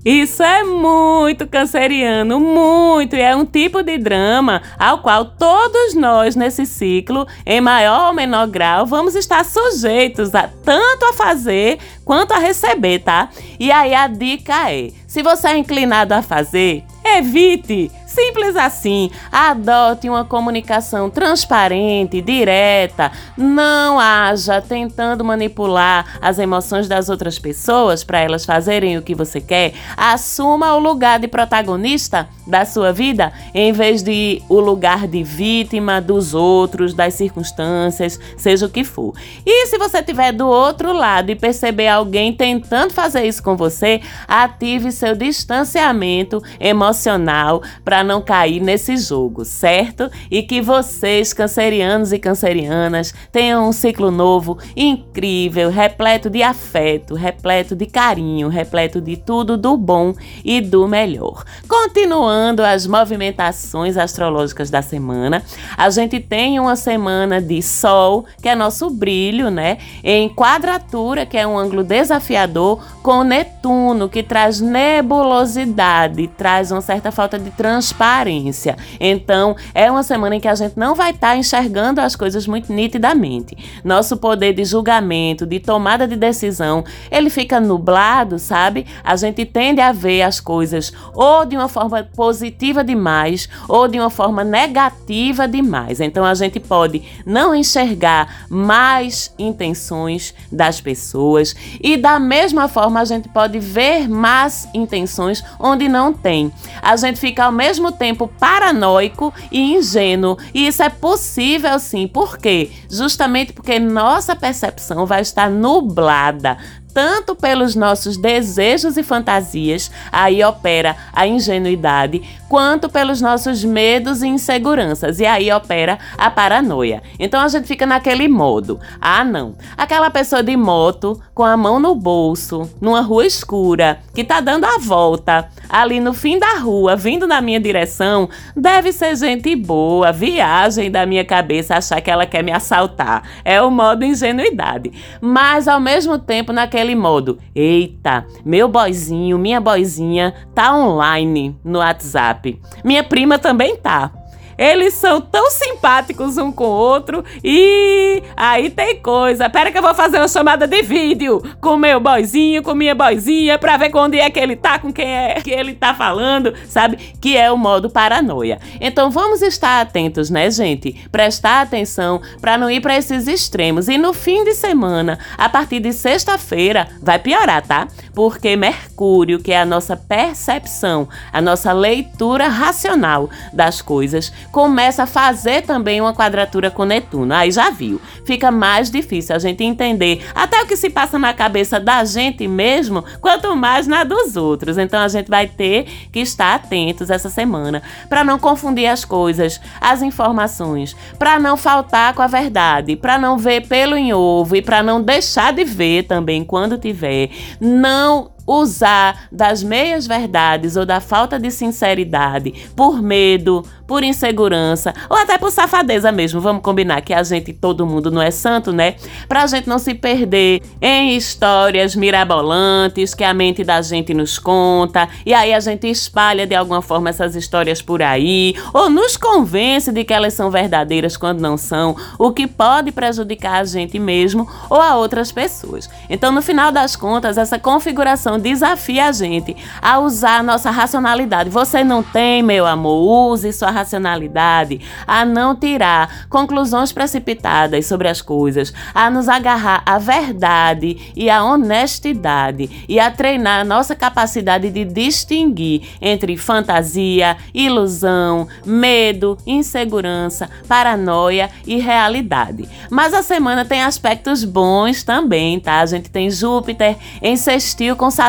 Isso 0.04 0.42
é 0.42 0.64
muito 0.64 1.46
canceriano, 1.46 2.40
muito, 2.40 3.14
e 3.14 3.20
é 3.20 3.36
um 3.36 3.44
tipo 3.44 3.84
de 3.84 3.98
drama 3.98 4.60
ao 4.76 4.98
qual 4.98 5.24
todos 5.24 5.94
nós 5.94 6.34
nesse 6.34 6.66
ciclo, 6.66 7.24
em 7.46 7.60
maior 7.60 8.08
ou 8.08 8.12
menor 8.12 8.48
grau, 8.48 8.84
vamos 8.84 9.14
estar 9.14 9.44
sujeitos 9.44 10.34
a 10.34 10.48
tanto 10.64 11.04
a 11.04 11.12
fazer 11.12 11.78
quanto 12.04 12.32
a 12.32 12.38
receber, 12.38 12.98
tá? 12.98 13.28
E 13.60 13.70
aí 13.70 13.94
a 13.94 14.08
dica 14.08 14.72
é: 14.72 14.90
se 15.06 15.22
você 15.22 15.48
é 15.48 15.56
inclinado 15.56 16.14
a 16.14 16.20
fazer, 16.20 16.82
evite 17.04 17.88
Simples 18.12 18.56
assim. 18.56 19.10
Adote 19.30 20.06
uma 20.06 20.22
comunicação 20.22 21.08
transparente, 21.08 22.20
direta. 22.20 23.10
Não 23.38 23.98
haja 23.98 24.60
tentando 24.60 25.24
manipular 25.24 26.18
as 26.20 26.38
emoções 26.38 26.86
das 26.86 27.08
outras 27.08 27.38
pessoas 27.38 28.04
para 28.04 28.18
elas 28.18 28.44
fazerem 28.44 28.98
o 28.98 29.02
que 29.02 29.14
você 29.14 29.40
quer. 29.40 29.72
Assuma 29.96 30.74
o 30.74 30.78
lugar 30.78 31.18
de 31.20 31.26
protagonista 31.26 32.28
da 32.46 32.66
sua 32.66 32.92
vida 32.92 33.32
em 33.54 33.72
vez 33.72 34.02
de 34.02 34.42
o 34.46 34.60
lugar 34.60 35.08
de 35.08 35.22
vítima 35.22 35.98
dos 35.98 36.34
outros, 36.34 36.92
das 36.92 37.14
circunstâncias, 37.14 38.20
seja 38.36 38.66
o 38.66 38.68
que 38.68 38.84
for. 38.84 39.14
E 39.46 39.66
se 39.68 39.78
você 39.78 40.00
estiver 40.00 40.32
do 40.32 40.46
outro 40.46 40.92
lado 40.92 41.30
e 41.30 41.36
perceber 41.36 41.88
alguém 41.88 42.30
tentando 42.32 42.92
fazer 42.92 43.24
isso 43.24 43.42
com 43.42 43.56
você, 43.56 44.02
ative 44.28 44.92
seu 44.92 45.16
distanciamento 45.16 46.42
emocional 46.60 47.62
para 47.82 48.01
não 48.02 48.20
cair 48.20 48.60
nesse 48.60 48.96
jogo, 48.96 49.44
certo? 49.44 50.10
E 50.30 50.42
que 50.42 50.60
vocês, 50.60 51.32
cancerianos 51.32 52.12
e 52.12 52.18
cancerianas, 52.18 53.14
tenham 53.30 53.68
um 53.68 53.72
ciclo 53.72 54.10
novo 54.10 54.58
incrível, 54.76 55.70
repleto 55.70 56.28
de 56.28 56.42
afeto, 56.42 57.14
repleto 57.14 57.74
de 57.76 57.86
carinho, 57.86 58.48
repleto 58.48 59.00
de 59.00 59.16
tudo 59.16 59.56
do 59.56 59.76
bom 59.76 60.14
e 60.44 60.60
do 60.60 60.86
melhor. 60.86 61.44
Continuando 61.68 62.62
as 62.62 62.86
movimentações 62.86 63.96
astrológicas 63.96 64.70
da 64.70 64.82
semana, 64.82 65.42
a 65.76 65.88
gente 65.90 66.20
tem 66.20 66.58
uma 66.58 66.76
semana 66.76 67.40
de 67.40 67.62
Sol, 67.62 68.24
que 68.40 68.48
é 68.48 68.54
nosso 68.54 68.90
brilho, 68.90 69.50
né? 69.50 69.78
Em 70.02 70.28
quadratura, 70.28 71.24
que 71.24 71.36
é 71.36 71.46
um 71.46 71.58
ângulo 71.58 71.84
desafiador, 71.84 72.82
com 73.02 73.22
Netuno, 73.22 74.08
que 74.08 74.22
traz 74.22 74.60
nebulosidade, 74.60 76.28
traz 76.28 76.70
uma 76.70 76.80
certa 76.80 77.10
falta 77.10 77.38
de 77.38 77.50
transparência 77.50 77.91
transparência. 77.92 78.76
Então, 78.98 79.54
é 79.74 79.90
uma 79.90 80.02
semana 80.02 80.36
em 80.36 80.40
que 80.40 80.48
a 80.48 80.54
gente 80.54 80.76
não 80.76 80.94
vai 80.94 81.10
estar 81.10 81.30
tá 81.30 81.36
enxergando 81.36 82.00
as 82.00 82.16
coisas 82.16 82.46
muito 82.46 82.72
nitidamente. 82.72 83.56
Nosso 83.84 84.16
poder 84.16 84.54
de 84.54 84.64
julgamento, 84.64 85.46
de 85.46 85.60
tomada 85.60 86.08
de 86.08 86.16
decisão, 86.16 86.84
ele 87.10 87.30
fica 87.30 87.60
nublado, 87.60 88.38
sabe? 88.38 88.86
A 89.04 89.14
gente 89.16 89.44
tende 89.44 89.80
a 89.80 89.92
ver 89.92 90.22
as 90.22 90.40
coisas 90.40 90.92
ou 91.14 91.44
de 91.44 91.56
uma 91.56 91.68
forma 91.68 92.02
positiva 92.14 92.82
demais 92.82 93.48
ou 93.68 93.86
de 93.86 93.98
uma 93.98 94.10
forma 94.10 94.42
negativa 94.42 95.46
demais. 95.46 96.00
Então, 96.00 96.24
a 96.24 96.34
gente 96.34 96.58
pode 96.58 97.02
não 97.26 97.54
enxergar 97.54 98.46
mais 98.48 99.34
intenções 99.38 100.34
das 100.50 100.80
pessoas 100.80 101.54
e 101.80 101.96
da 101.96 102.18
mesma 102.18 102.68
forma 102.68 103.00
a 103.00 103.04
gente 103.04 103.28
pode 103.28 103.58
ver 103.58 104.08
más 104.08 104.68
intenções 104.74 105.44
onde 105.58 105.88
não 105.88 106.12
tem. 106.12 106.52
A 106.80 106.96
gente 106.96 107.18
fica 107.18 107.44
ao 107.44 107.52
mesmo 107.52 107.81
tempo 107.90 108.28
paranoico 108.28 109.34
e 109.50 109.74
ingênuo, 109.74 110.38
e 110.54 110.68
isso 110.68 110.82
é 110.82 110.88
possível 110.88 111.78
sim. 111.80 112.06
Por 112.06 112.38
quê? 112.38 112.70
Justamente 112.88 113.52
porque 113.52 113.80
nossa 113.80 114.36
percepção 114.36 115.06
vai 115.06 115.22
estar 115.22 115.50
nublada 115.50 116.58
tanto 116.92 117.34
pelos 117.34 117.74
nossos 117.74 118.16
desejos 118.16 118.96
e 118.96 119.02
fantasias, 119.02 119.90
aí 120.10 120.42
opera 120.44 120.96
a 121.12 121.26
ingenuidade, 121.26 122.22
quanto 122.48 122.88
pelos 122.88 123.20
nossos 123.20 123.64
medos 123.64 124.22
e 124.22 124.28
inseguranças, 124.28 125.20
e 125.20 125.26
aí 125.26 125.50
opera 125.50 125.98
a 126.18 126.30
paranoia. 126.30 127.02
Então 127.18 127.40
a 127.40 127.48
gente 127.48 127.66
fica 127.66 127.86
naquele 127.86 128.28
modo: 128.28 128.78
ah, 129.00 129.24
não, 129.24 129.54
aquela 129.76 130.10
pessoa 130.10 130.42
de 130.42 130.56
moto 130.56 131.20
com 131.34 131.44
a 131.44 131.56
mão 131.56 131.80
no 131.80 131.94
bolso, 131.94 132.70
numa 132.80 133.00
rua 133.00 133.26
escura, 133.26 134.00
que 134.14 134.22
tá 134.22 134.40
dando 134.40 134.66
a 134.66 134.78
volta 134.78 135.48
ali 135.68 135.98
no 136.00 136.12
fim 136.12 136.38
da 136.38 136.58
rua, 136.58 136.94
vindo 136.94 137.26
na 137.26 137.40
minha 137.40 137.58
direção, 137.58 138.28
deve 138.54 138.92
ser 138.92 139.16
gente 139.16 139.56
boa, 139.56 140.12
viagem 140.12 140.90
da 140.90 141.06
minha 141.06 141.24
cabeça 141.24 141.76
achar 141.76 142.00
que 142.02 142.10
ela 142.10 142.26
quer 142.26 142.44
me 142.44 142.52
assaltar. 142.52 143.22
É 143.44 143.62
o 143.62 143.70
modo 143.70 144.04
ingenuidade. 144.04 144.92
Mas 145.20 145.66
ao 145.66 145.80
mesmo 145.80 146.18
tempo, 146.18 146.52
naquele 146.52 146.81
naquele 146.82 146.94
modo: 146.94 147.38
eita, 147.54 148.26
meu 148.44 148.68
boizinho, 148.68 149.38
minha 149.38 149.60
boizinha 149.60 150.34
tá 150.54 150.74
online 150.76 151.56
no 151.64 151.78
WhatsApp. 151.78 152.60
Minha 152.84 153.04
prima 153.04 153.38
também 153.38 153.76
tá. 153.76 154.10
Eles 154.56 154.94
são 154.94 155.20
tão 155.20 155.50
simpáticos 155.50 156.38
um 156.38 156.52
com 156.52 156.64
o 156.64 156.68
outro 156.68 157.24
e 157.42 158.22
aí 158.36 158.70
tem 158.70 159.00
coisa. 159.00 159.48
Pera 159.48 159.70
que 159.70 159.78
eu 159.78 159.82
vou 159.82 159.94
fazer 159.94 160.18
uma 160.18 160.28
chamada 160.28 160.66
de 160.66 160.82
vídeo 160.82 161.42
com 161.60 161.76
meu 161.76 162.00
boizinho, 162.00 162.62
com 162.62 162.74
minha 162.74 162.94
boizinha, 162.94 163.58
pra 163.58 163.76
ver 163.76 163.90
onde 163.94 164.18
é 164.18 164.30
que 164.30 164.38
ele 164.38 164.56
tá, 164.56 164.78
com 164.78 164.92
quem 164.92 165.08
é 165.08 165.40
que 165.40 165.50
ele 165.50 165.74
tá 165.74 165.94
falando, 165.94 166.54
sabe? 166.68 166.96
Que 167.20 167.36
é 167.36 167.50
o 167.50 167.56
modo 167.56 167.90
paranoia. 167.90 168.58
Então 168.80 169.10
vamos 169.10 169.42
estar 169.42 169.80
atentos, 169.80 170.30
né, 170.30 170.50
gente? 170.50 170.92
Prestar 171.10 171.62
atenção 171.62 172.20
para 172.40 172.58
não 172.58 172.70
ir 172.70 172.80
para 172.80 172.96
esses 172.96 173.26
extremos. 173.26 173.88
E 173.88 173.98
no 173.98 174.12
fim 174.12 174.44
de 174.44 174.54
semana, 174.54 175.18
a 175.36 175.48
partir 175.48 175.80
de 175.80 175.92
sexta-feira, 175.92 176.88
vai 177.00 177.18
piorar, 177.18 177.66
tá? 177.66 177.88
Porque 178.14 178.56
Mercúrio, 178.56 179.38
que 179.38 179.52
é 179.52 179.60
a 179.60 179.66
nossa 179.66 179.96
percepção, 179.96 181.08
a 181.32 181.40
nossa 181.40 181.72
leitura 181.72 182.48
racional 182.48 183.30
das 183.52 183.80
coisas, 183.80 184.32
começa 184.52 185.04
a 185.04 185.06
fazer 185.06 185.62
também 185.62 186.00
uma 186.00 186.14
quadratura 186.14 186.70
com 186.70 186.84
Netuno. 186.84 187.32
Aí 187.32 187.50
já 187.50 187.70
viu, 187.70 188.00
fica 188.24 188.50
mais 188.50 188.90
difícil 188.90 189.34
a 189.34 189.38
gente 189.38 189.64
entender 189.64 190.24
até 190.34 190.62
o 190.62 190.66
que 190.66 190.76
se 190.76 190.90
passa 190.90 191.18
na 191.18 191.32
cabeça 191.32 191.80
da 191.80 192.04
gente 192.04 192.46
mesmo, 192.46 193.02
quanto 193.20 193.56
mais 193.56 193.86
na 193.86 194.04
dos 194.04 194.36
outros. 194.36 194.76
Então 194.76 195.00
a 195.00 195.08
gente 195.08 195.30
vai 195.30 195.46
ter 195.46 195.86
que 196.12 196.20
estar 196.20 196.54
atentos 196.54 197.08
essa 197.08 197.30
semana 197.30 197.82
para 198.08 198.22
não 198.22 198.38
confundir 198.38 198.86
as 198.86 199.04
coisas, 199.04 199.58
as 199.80 200.02
informações, 200.02 200.94
para 201.18 201.38
não 201.38 201.56
faltar 201.56 202.12
com 202.12 202.20
a 202.20 202.26
verdade, 202.26 202.94
para 202.94 203.18
não 203.18 203.38
ver 203.38 203.66
pelo 203.66 203.96
em 203.96 204.12
ovo 204.12 204.54
e 204.54 204.60
para 204.60 204.82
não 204.82 205.00
deixar 205.00 205.52
de 205.52 205.64
ver 205.64 206.02
também 206.02 206.44
quando 206.44 206.76
tiver. 206.76 207.30
Não 207.58 208.30
usar 208.46 209.28
das 209.30 209.62
meias 209.62 210.06
verdades 210.06 210.76
ou 210.76 210.84
da 210.84 211.00
falta 211.00 211.38
de 211.38 211.50
sinceridade 211.50 212.52
por 212.74 213.00
medo, 213.02 213.64
por 213.86 214.02
insegurança 214.02 214.94
ou 215.08 215.16
até 215.16 215.38
por 215.38 215.50
safadeza 215.50 216.10
mesmo. 216.10 216.40
Vamos 216.40 216.62
combinar 216.62 217.00
que 217.02 217.12
a 217.12 217.22
gente, 217.22 217.52
todo 217.52 217.86
mundo 217.86 218.10
não 218.10 218.22
é 218.22 218.30
santo, 218.30 218.72
né? 218.72 218.96
Pra 219.28 219.46
gente 219.46 219.68
não 219.68 219.78
se 219.78 219.94
perder 219.94 220.62
em 220.80 221.16
histórias 221.16 221.94
mirabolantes 221.94 223.14
que 223.14 223.24
a 223.24 223.34
mente 223.34 223.62
da 223.62 223.80
gente 223.82 224.14
nos 224.14 224.38
conta 224.38 225.08
e 225.24 225.34
aí 225.34 225.52
a 225.52 225.60
gente 225.60 225.88
espalha 225.88 226.46
de 226.46 226.54
alguma 226.54 226.82
forma 226.82 227.10
essas 227.10 227.36
histórias 227.36 227.82
por 227.82 228.02
aí 228.02 228.54
ou 228.72 228.88
nos 228.88 229.16
convence 229.16 229.92
de 229.92 230.04
que 230.04 230.12
elas 230.12 230.34
são 230.34 230.50
verdadeiras 230.50 231.16
quando 231.16 231.40
não 231.40 231.56
são, 231.56 231.96
o 232.18 232.32
que 232.32 232.46
pode 232.46 232.92
prejudicar 232.92 233.60
a 233.60 233.64
gente 233.64 233.98
mesmo 233.98 234.48
ou 234.70 234.80
a 234.80 234.96
outras 234.96 235.30
pessoas. 235.30 235.88
Então, 236.08 236.32
no 236.32 236.42
final 236.42 236.72
das 236.72 236.96
contas, 236.96 237.38
essa 237.38 237.58
configuração 237.58 238.31
desafia 238.38 239.06
a 239.06 239.12
gente 239.12 239.56
a 239.80 239.98
usar 239.98 240.38
a 240.38 240.42
nossa 240.42 240.70
racionalidade. 240.70 241.50
Você 241.50 241.82
não 241.84 242.02
tem, 242.02 242.42
meu 242.42 242.66
amor, 242.66 243.32
use 243.32 243.52
sua 243.52 243.70
racionalidade, 243.70 244.80
a 245.06 245.24
não 245.24 245.54
tirar 245.54 246.26
conclusões 246.28 246.92
precipitadas 246.92 247.86
sobre 247.86 248.08
as 248.08 248.20
coisas, 248.20 248.72
a 248.94 249.10
nos 249.10 249.28
agarrar 249.28 249.82
à 249.86 249.98
verdade 249.98 251.12
e 251.16 251.28
à 251.30 251.42
honestidade 251.42 252.84
e 252.88 252.98
a 252.98 253.10
treinar 253.10 253.60
a 253.60 253.64
nossa 253.64 253.94
capacidade 253.94 254.70
de 254.70 254.84
distinguir 254.84 255.88
entre 256.00 256.36
fantasia, 256.36 257.36
ilusão, 257.54 258.48
medo, 258.64 259.36
insegurança, 259.46 260.48
paranoia 260.68 261.50
e 261.66 261.78
realidade. 261.78 262.68
Mas 262.90 263.14
a 263.14 263.22
semana 263.22 263.64
tem 263.64 263.82
aspectos 263.82 264.44
bons 264.44 265.02
também, 265.02 265.58
tá? 265.58 265.80
A 265.80 265.86
gente 265.86 266.10
tem 266.10 266.30
Júpiter 266.30 266.96
em 267.20 267.36
sextil 267.36 267.96
com 267.96 268.10
Saturno, 268.10 268.21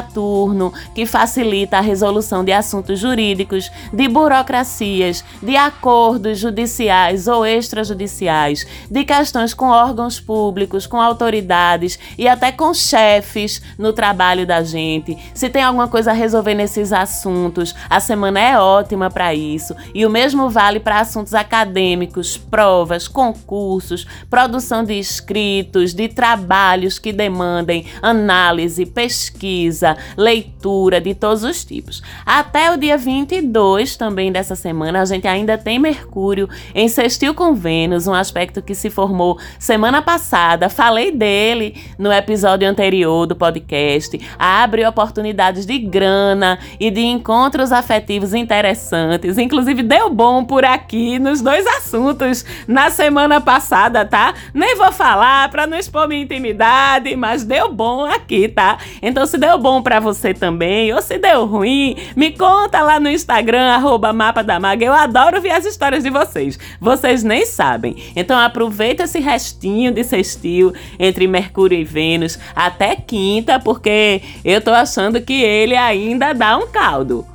que 0.96 1.06
facilita 1.06 1.78
a 1.78 1.82
resolução 1.82 2.44
de 2.44 2.52
assuntos 2.52 3.00
jurídicos, 3.00 3.72
de 3.92 4.08
burocracias, 4.08 5.24
de 5.42 5.56
acordos 5.56 6.40
judiciais 6.40 7.28
ou 7.28 7.46
extrajudiciais, 7.46 8.66
de 8.90 9.04
questões 9.04 9.54
com 9.54 9.68
órgãos 9.68 10.20
públicos, 10.20 10.88
com 10.88 11.00
autoridades 11.00 12.00
e 12.18 12.28
até 12.28 12.52
com 12.52 12.74
chefes 12.74 13.62
no 13.78 13.94
trabalho 13.94 14.46
da 14.48 14.64
gente. 14.64 15.18
Se 15.34 15.50
tem 15.50 15.62
alguma 15.62 15.88
coisa 15.88 16.12
a 16.12 16.14
resolver 16.14 16.54
nesses 16.54 16.94
assuntos, 16.94 17.76
a 17.90 18.00
semana 18.00 18.40
é 18.40 18.58
ótima 18.58 19.10
para 19.10 19.34
isso. 19.34 19.76
E 19.94 20.06
o 20.06 20.10
mesmo 20.10 20.50
vale 20.50 20.80
para 20.80 21.00
assuntos 21.00 21.34
acadêmicos, 21.34 22.38
provas, 22.38 23.08
concursos, 23.08 24.06
produção 24.30 24.84
de 24.84 24.94
escritos, 24.94 25.94
de 25.94 26.08
trabalhos 26.08 27.00
que 27.00 27.12
demandem 27.12 27.86
análise, 28.02 28.86
pesquisa, 28.86 29.83
leitura 30.18 31.00
de 31.00 31.14
todos 31.14 31.44
os 31.44 31.64
tipos. 31.64 32.02
Até 32.26 32.72
o 32.72 32.78
dia 32.78 32.98
22 32.98 33.96
também 33.96 34.32
dessa 34.32 34.56
semana, 34.56 35.02
a 35.02 35.06
gente 35.06 35.28
ainda 35.28 35.58
tem 35.58 35.80
Mercúrio 35.80 36.50
em 36.74 36.88
sextil 36.88 37.34
com 37.34 37.54
Vênus, 37.54 38.08
um 38.08 38.14
aspecto 38.14 38.62
que 38.62 38.76
se 38.76 38.90
formou 38.90 39.38
semana 39.60 40.02
passada. 40.02 40.70
Falei 40.70 41.12
dele 41.12 41.76
no 41.98 42.12
episódio 42.12 42.68
anterior 42.68 43.26
do 43.26 43.36
podcast. 43.36 44.20
Abre 44.38 44.86
oportunidades 44.86 45.66
de 45.66 45.80
grana 45.80 46.60
e 46.80 46.90
de 46.90 47.02
encontros 47.02 47.72
afetivos 47.72 48.34
interessantes. 48.34 49.38
Inclusive, 49.38 49.84
deu 49.84 50.10
bom 50.10 50.44
por 50.44 50.64
aqui 50.66 51.20
nos 51.20 51.42
dois 51.42 51.66
assuntos 51.66 52.46
na 52.68 52.90
semana 52.90 53.42
passada, 53.42 54.06
tá? 54.06 54.34
Nem 54.54 54.76
vou 54.76 54.92
falar 54.92 55.50
para 55.50 55.68
não 55.68 55.78
expor 55.78 56.08
minha 56.08 56.22
intimidade, 56.22 57.16
mas 57.16 57.44
deu 57.44 57.72
bom 57.72 58.06
aqui, 58.06 58.48
tá? 58.48 58.78
Então, 59.02 59.26
se 59.26 59.38
deu 59.38 59.58
bom 59.58 59.73
para 59.82 60.00
você 60.00 60.34
também, 60.34 60.94
ou 60.94 61.02
se 61.02 61.18
deu 61.18 61.46
ruim, 61.46 61.96
me 62.16 62.32
conta 62.32 62.82
lá 62.82 63.00
no 63.00 63.10
Instagram, 63.10 63.72
arroba 63.72 64.14
Mapa 64.14 64.44
da 64.44 64.60
Maga. 64.60 64.86
Eu 64.86 64.94
adoro 64.94 65.42
ver 65.42 65.52
as 65.52 65.66
histórias 65.66 66.04
de 66.04 66.10
vocês. 66.10 66.60
Vocês 66.80 67.24
nem 67.24 67.46
sabem. 67.46 67.96
Então 68.16 68.38
aproveita 68.38 69.04
esse 69.04 69.20
restinho 69.20 69.92
de 69.92 70.04
sextil 70.04 70.74
entre 71.00 71.28
Mercúrio 71.28 71.78
e 71.78 71.84
Vênus 71.84 72.38
até 72.56 72.96
quinta, 72.96 73.60
porque 73.60 74.22
eu 74.44 74.62
tô 74.62 74.72
achando 74.72 75.22
que 75.22 75.42
ele 75.42 75.76
ainda 75.76 76.34
dá 76.34 76.58
um 76.58 76.68
caldo. 76.68 77.26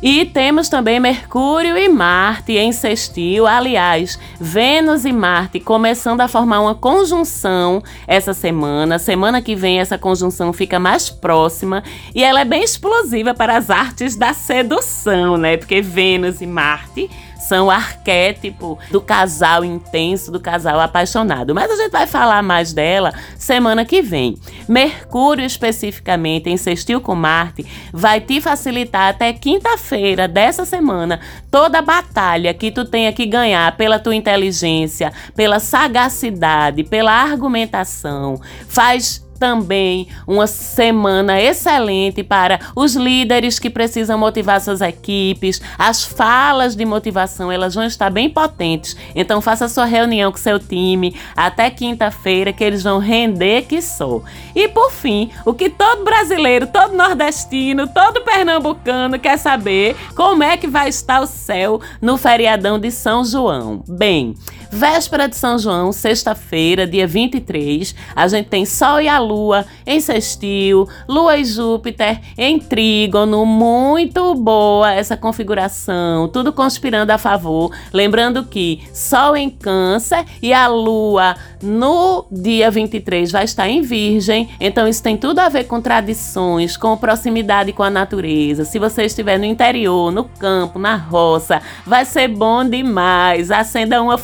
E 0.00 0.24
temos 0.24 0.68
também 0.68 1.00
Mercúrio 1.00 1.76
e 1.76 1.88
Marte 1.88 2.52
em 2.52 2.70
sextil, 2.70 3.46
aliás, 3.48 4.18
Vênus 4.40 5.04
e 5.04 5.12
Marte 5.12 5.58
começando 5.58 6.20
a 6.20 6.28
formar 6.28 6.60
uma 6.60 6.74
conjunção 6.74 7.82
essa 8.06 8.32
semana. 8.32 8.98
Semana 9.00 9.42
que 9.42 9.56
vem 9.56 9.80
essa 9.80 9.98
conjunção 9.98 10.52
fica 10.52 10.78
mais 10.78 11.10
próxima 11.10 11.82
e 12.14 12.22
ela 12.22 12.40
é 12.40 12.44
bem 12.44 12.62
explosiva 12.62 13.34
para 13.34 13.56
as 13.56 13.70
artes 13.70 14.14
da 14.14 14.32
sedução, 14.32 15.36
né? 15.36 15.56
Porque 15.56 15.82
Vênus 15.82 16.40
e 16.40 16.46
Marte 16.46 17.10
são 17.38 17.70
arquétipo 17.70 18.78
do 18.90 19.00
casal 19.00 19.64
intenso, 19.64 20.32
do 20.32 20.40
casal 20.40 20.80
apaixonado. 20.80 21.54
Mas 21.54 21.70
a 21.70 21.76
gente 21.76 21.92
vai 21.92 22.06
falar 22.06 22.42
mais 22.42 22.72
dela 22.72 23.12
semana 23.36 23.84
que 23.84 24.02
vem. 24.02 24.36
Mercúrio, 24.68 25.44
especificamente, 25.44 26.50
em 26.50 26.56
sextil 26.56 27.00
com 27.00 27.14
Marte, 27.14 27.64
vai 27.92 28.20
te 28.20 28.40
facilitar 28.40 29.10
até 29.10 29.32
quinta-feira 29.32 30.26
dessa 30.26 30.64
semana 30.64 31.20
toda 31.50 31.78
a 31.78 31.82
batalha 31.82 32.52
que 32.52 32.70
tu 32.70 32.84
tenha 32.84 33.12
que 33.12 33.24
ganhar 33.24 33.76
pela 33.76 33.98
tua 33.98 34.14
inteligência, 34.14 35.12
pela 35.34 35.60
sagacidade, 35.60 36.84
pela 36.84 37.12
argumentação. 37.12 38.40
Faz 38.68 39.27
também 39.38 40.08
uma 40.26 40.46
semana 40.46 41.40
excelente 41.40 42.22
para 42.22 42.58
os 42.74 42.94
líderes 42.94 43.58
que 43.58 43.70
precisam 43.70 44.18
motivar 44.18 44.60
suas 44.60 44.80
equipes. 44.80 45.60
As 45.78 46.04
falas 46.04 46.74
de 46.74 46.84
motivação, 46.84 47.50
elas 47.50 47.74
vão 47.74 47.84
estar 47.84 48.10
bem 48.10 48.28
potentes. 48.28 48.96
Então 49.14 49.40
faça 49.40 49.68
sua 49.68 49.84
reunião 49.84 50.32
com 50.32 50.38
seu 50.38 50.58
time 50.58 51.14
até 51.36 51.70
quinta-feira 51.70 52.52
que 52.52 52.64
eles 52.64 52.82
vão 52.82 52.98
render 52.98 53.62
que 53.62 53.80
sou. 53.80 54.24
E 54.54 54.68
por 54.68 54.90
fim, 54.90 55.30
o 55.44 55.54
que 55.54 55.70
todo 55.70 56.04
brasileiro, 56.04 56.66
todo 56.66 56.96
nordestino, 56.96 57.86
todo 57.86 58.22
pernambucano 58.22 59.18
quer 59.18 59.38
saber, 59.38 59.96
como 60.16 60.42
é 60.42 60.56
que 60.56 60.66
vai 60.66 60.88
estar 60.88 61.20
o 61.20 61.26
céu 61.26 61.80
no 62.00 62.16
feriadão 62.16 62.78
de 62.78 62.90
São 62.90 63.24
João. 63.24 63.82
Bem, 63.88 64.34
véspera 64.70 65.28
de 65.28 65.36
São 65.36 65.58
João, 65.58 65.92
sexta-feira, 65.92 66.86
dia 66.86 67.06
23, 67.06 67.94
a 68.14 68.28
gente 68.28 68.48
tem 68.48 68.64
Sol 68.64 69.00
e 69.00 69.08
a 69.08 69.18
Lua 69.18 69.64
em 69.86 70.00
sextil, 70.00 70.88
Lua 71.08 71.36
e 71.36 71.44
Júpiter 71.44 72.20
em 72.36 72.58
trígono, 72.58 73.44
muito 73.46 74.34
boa 74.34 74.92
essa 74.92 75.16
configuração, 75.16 76.28
tudo 76.28 76.52
conspirando 76.52 77.12
a 77.12 77.18
favor. 77.18 77.72
Lembrando 77.92 78.44
que 78.44 78.82
Sol 78.92 79.36
em 79.36 79.50
Câncer 79.50 80.24
e 80.42 80.52
a 80.52 80.66
Lua 80.68 81.36
no 81.62 82.26
dia 82.30 82.70
23 82.70 83.32
vai 83.32 83.44
estar 83.44 83.68
em 83.68 83.82
Virgem, 83.82 84.48
então 84.60 84.86
isso 84.86 85.02
tem 85.02 85.16
tudo 85.16 85.38
a 85.40 85.48
ver 85.48 85.64
com 85.64 85.80
tradições, 85.80 86.76
com 86.76 86.96
proximidade 86.96 87.72
com 87.72 87.82
a 87.82 87.90
natureza. 87.90 88.64
Se 88.64 88.78
você 88.78 89.04
estiver 89.04 89.38
no 89.38 89.44
interior, 89.44 90.12
no 90.12 90.24
campo, 90.24 90.78
na 90.78 90.96
roça, 90.96 91.60
vai 91.86 92.04
ser 92.04 92.28
bom 92.28 92.64
demais. 92.64 93.50
Acenda 93.50 94.02
uma 94.02 94.18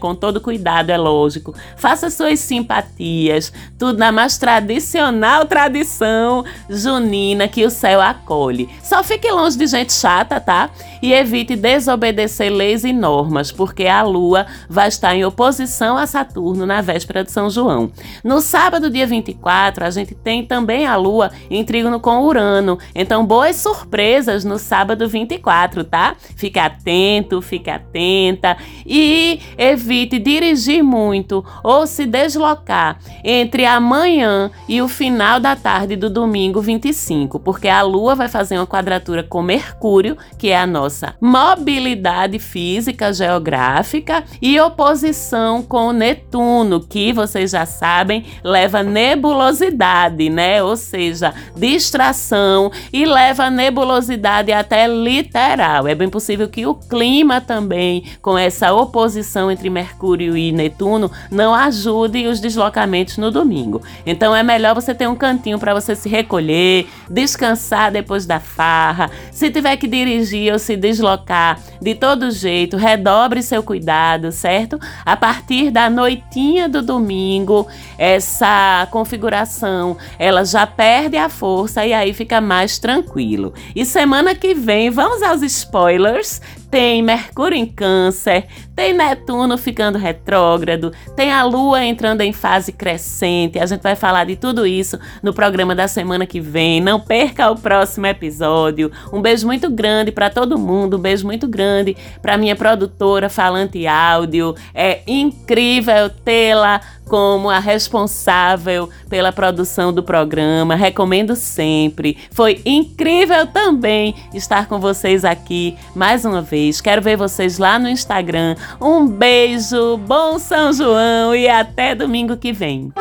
com 0.00 0.14
todo 0.14 0.40
cuidado, 0.40 0.90
é 0.90 0.96
lógico. 0.96 1.54
Faça 1.76 2.10
suas 2.10 2.40
simpatias, 2.40 3.52
tudo 3.78 3.98
na 3.98 4.10
mais 4.10 4.38
tradicional 4.38 5.44
tradição 5.46 6.44
junina 6.68 7.48
que 7.48 7.64
o 7.64 7.70
céu 7.70 8.00
acolhe. 8.00 8.68
Só 8.82 9.02
fique 9.02 9.30
longe 9.30 9.56
de 9.56 9.66
gente 9.66 9.92
chata, 9.92 10.40
tá? 10.40 10.70
E 11.02 11.12
evite 11.12 11.56
desobedecer 11.56 12.52
leis 12.52 12.84
e 12.84 12.92
normas, 12.92 13.50
porque 13.50 13.86
a 13.86 14.02
lua 14.02 14.46
vai 14.68 14.88
estar 14.88 15.14
em 15.14 15.24
oposição 15.24 15.96
a 15.96 16.06
Saturno 16.06 16.64
na 16.64 16.80
véspera 16.80 17.24
de 17.24 17.32
São 17.32 17.50
João. 17.50 17.90
No 18.22 18.40
sábado, 18.40 18.88
dia 18.88 19.06
24, 19.06 19.84
a 19.84 19.90
gente 19.90 20.14
tem 20.14 20.44
também 20.44 20.86
a 20.86 20.96
lua 20.96 21.30
em 21.50 21.64
trígono 21.64 21.98
com 21.98 22.22
Urano. 22.24 22.78
Então, 22.94 23.26
boas 23.26 23.56
surpresas 23.56 24.44
no 24.44 24.58
sábado 24.58 25.08
24, 25.08 25.84
tá? 25.84 26.14
Fique 26.36 26.58
atento, 26.58 27.42
fique 27.42 27.70
atenta 27.70 28.56
e 28.86 29.40
evite 29.56 30.18
dirigir 30.18 30.82
muito 30.82 31.44
ou 31.62 31.86
se 31.86 32.06
deslocar 32.06 32.98
entre 33.24 33.64
amanhã 33.64 34.50
e 34.68 34.80
o 34.82 34.88
final 34.88 35.40
da 35.40 35.56
tarde 35.56 35.96
do 35.96 36.08
domingo 36.08 36.60
25, 36.60 37.38
porque 37.40 37.68
a 37.68 37.82
lua 37.82 38.14
vai 38.14 38.28
fazer 38.28 38.56
uma 38.56 38.66
quadratura 38.66 39.22
com 39.22 39.42
Mercúrio, 39.42 40.16
que 40.38 40.48
é 40.48 40.58
a 40.58 40.66
nossa 40.66 41.14
mobilidade 41.20 42.38
física 42.38 43.12
geográfica, 43.12 44.24
e 44.40 44.58
oposição 44.60 45.62
com 45.62 45.92
Netuno, 45.92 46.80
que 46.80 47.12
vocês 47.12 47.50
já 47.50 47.66
sabem, 47.66 48.24
leva 48.42 48.82
nebulosidade, 48.82 50.28
né? 50.28 50.62
Ou 50.62 50.76
seja, 50.76 51.34
distração 51.56 52.70
e 52.92 53.04
leva 53.04 53.50
nebulosidade 53.50 54.52
até 54.52 54.86
literal. 54.86 55.86
É 55.86 55.94
bem 55.94 56.08
possível 56.08 56.48
que 56.48 56.66
o 56.66 56.74
clima 56.74 57.40
também, 57.40 58.04
com 58.20 58.36
essa 58.36 58.72
oposição 58.72 59.31
entre 59.50 59.70
Mercúrio 59.70 60.36
e 60.36 60.52
Netuno, 60.52 61.10
não 61.30 61.54
ajude 61.54 62.26
os 62.26 62.40
deslocamentos 62.40 63.16
no 63.16 63.30
domingo. 63.30 63.82
Então 64.04 64.34
é 64.34 64.42
melhor 64.42 64.74
você 64.74 64.94
ter 64.94 65.08
um 65.08 65.14
cantinho 65.14 65.58
para 65.58 65.74
você 65.74 65.94
se 65.94 66.08
recolher, 66.08 66.88
descansar 67.08 67.90
depois 67.90 68.26
da 68.26 68.40
farra. 68.40 69.10
Se 69.30 69.50
tiver 69.50 69.76
que 69.76 69.86
dirigir 69.86 70.52
ou 70.52 70.58
se 70.58 70.76
deslocar 70.76 71.58
de 71.80 71.94
todo 71.94 72.30
jeito, 72.30 72.76
redobre 72.76 73.42
seu 73.42 73.62
cuidado, 73.62 74.30
certo? 74.32 74.78
A 75.04 75.16
partir 75.16 75.70
da 75.70 75.88
noitinha 75.88 76.68
do 76.68 76.82
domingo, 76.82 77.66
essa 77.98 78.86
configuração, 78.90 79.96
ela 80.18 80.44
já 80.44 80.66
perde 80.66 81.16
a 81.16 81.28
força 81.28 81.86
e 81.86 81.92
aí 81.92 82.12
fica 82.12 82.40
mais 82.40 82.78
tranquilo. 82.78 83.52
E 83.74 83.84
semana 83.84 84.34
que 84.34 84.54
vem, 84.54 84.90
vamos 84.90 85.22
aos 85.22 85.42
spoilers 85.42 86.40
tem 86.72 87.02
Mercúrio 87.02 87.54
em 87.54 87.66
Câncer, 87.66 88.46
tem 88.74 88.92
Netuno 88.92 89.58
ficando 89.58 89.98
retrógrado, 89.98 90.92
tem 91.14 91.30
a 91.30 91.44
Lua 91.44 91.84
entrando 91.84 92.22
em 92.22 92.32
fase 92.32 92.72
crescente. 92.72 93.58
A 93.58 93.66
gente 93.66 93.82
vai 93.82 93.94
falar 93.94 94.24
de 94.24 94.36
tudo 94.36 94.66
isso 94.66 94.98
no 95.22 95.32
programa 95.32 95.74
da 95.74 95.86
semana 95.86 96.26
que 96.26 96.40
vem. 96.40 96.80
Não 96.80 96.98
perca 96.98 97.50
o 97.50 97.56
próximo 97.56 98.06
episódio. 98.06 98.90
Um 99.12 99.20
beijo 99.20 99.46
muito 99.46 99.70
grande 99.70 100.10
para 100.10 100.30
todo 100.30 100.58
mundo, 100.58 100.96
um 100.96 101.00
beijo 101.00 101.26
muito 101.26 101.46
grande 101.46 101.96
para 102.20 102.36
minha 102.36 102.56
produtora 102.56 103.28
Falante 103.28 103.86
Áudio. 103.86 104.54
É 104.74 105.02
incrível 105.06 106.10
tê-la 106.24 106.80
como 107.12 107.50
a 107.50 107.58
responsável 107.58 108.88
pela 109.08 109.32
produção 109.32 109.92
do 109.92 110.02
programa. 110.02 110.74
Recomendo 110.74 111.36
sempre. 111.36 112.16
Foi 112.30 112.62
incrível 112.64 113.46
também 113.46 114.14
estar 114.32 114.66
com 114.66 114.80
vocês 114.80 115.22
aqui 115.24 115.76
mais 115.94 116.24
uma 116.24 116.40
vez. 116.40 116.80
Quero 116.80 117.02
ver 117.02 117.16
vocês 117.16 117.58
lá 117.58 117.78
no 117.78 117.86
Instagram. 117.86 118.56
Um 118.80 119.06
beijo, 119.06 119.96
bom 119.98 120.38
São 120.38 120.72
João 120.72 121.34
e 121.34 121.48
até 121.48 121.94
domingo 121.94 122.36
que 122.36 122.52
vem. 122.52 122.92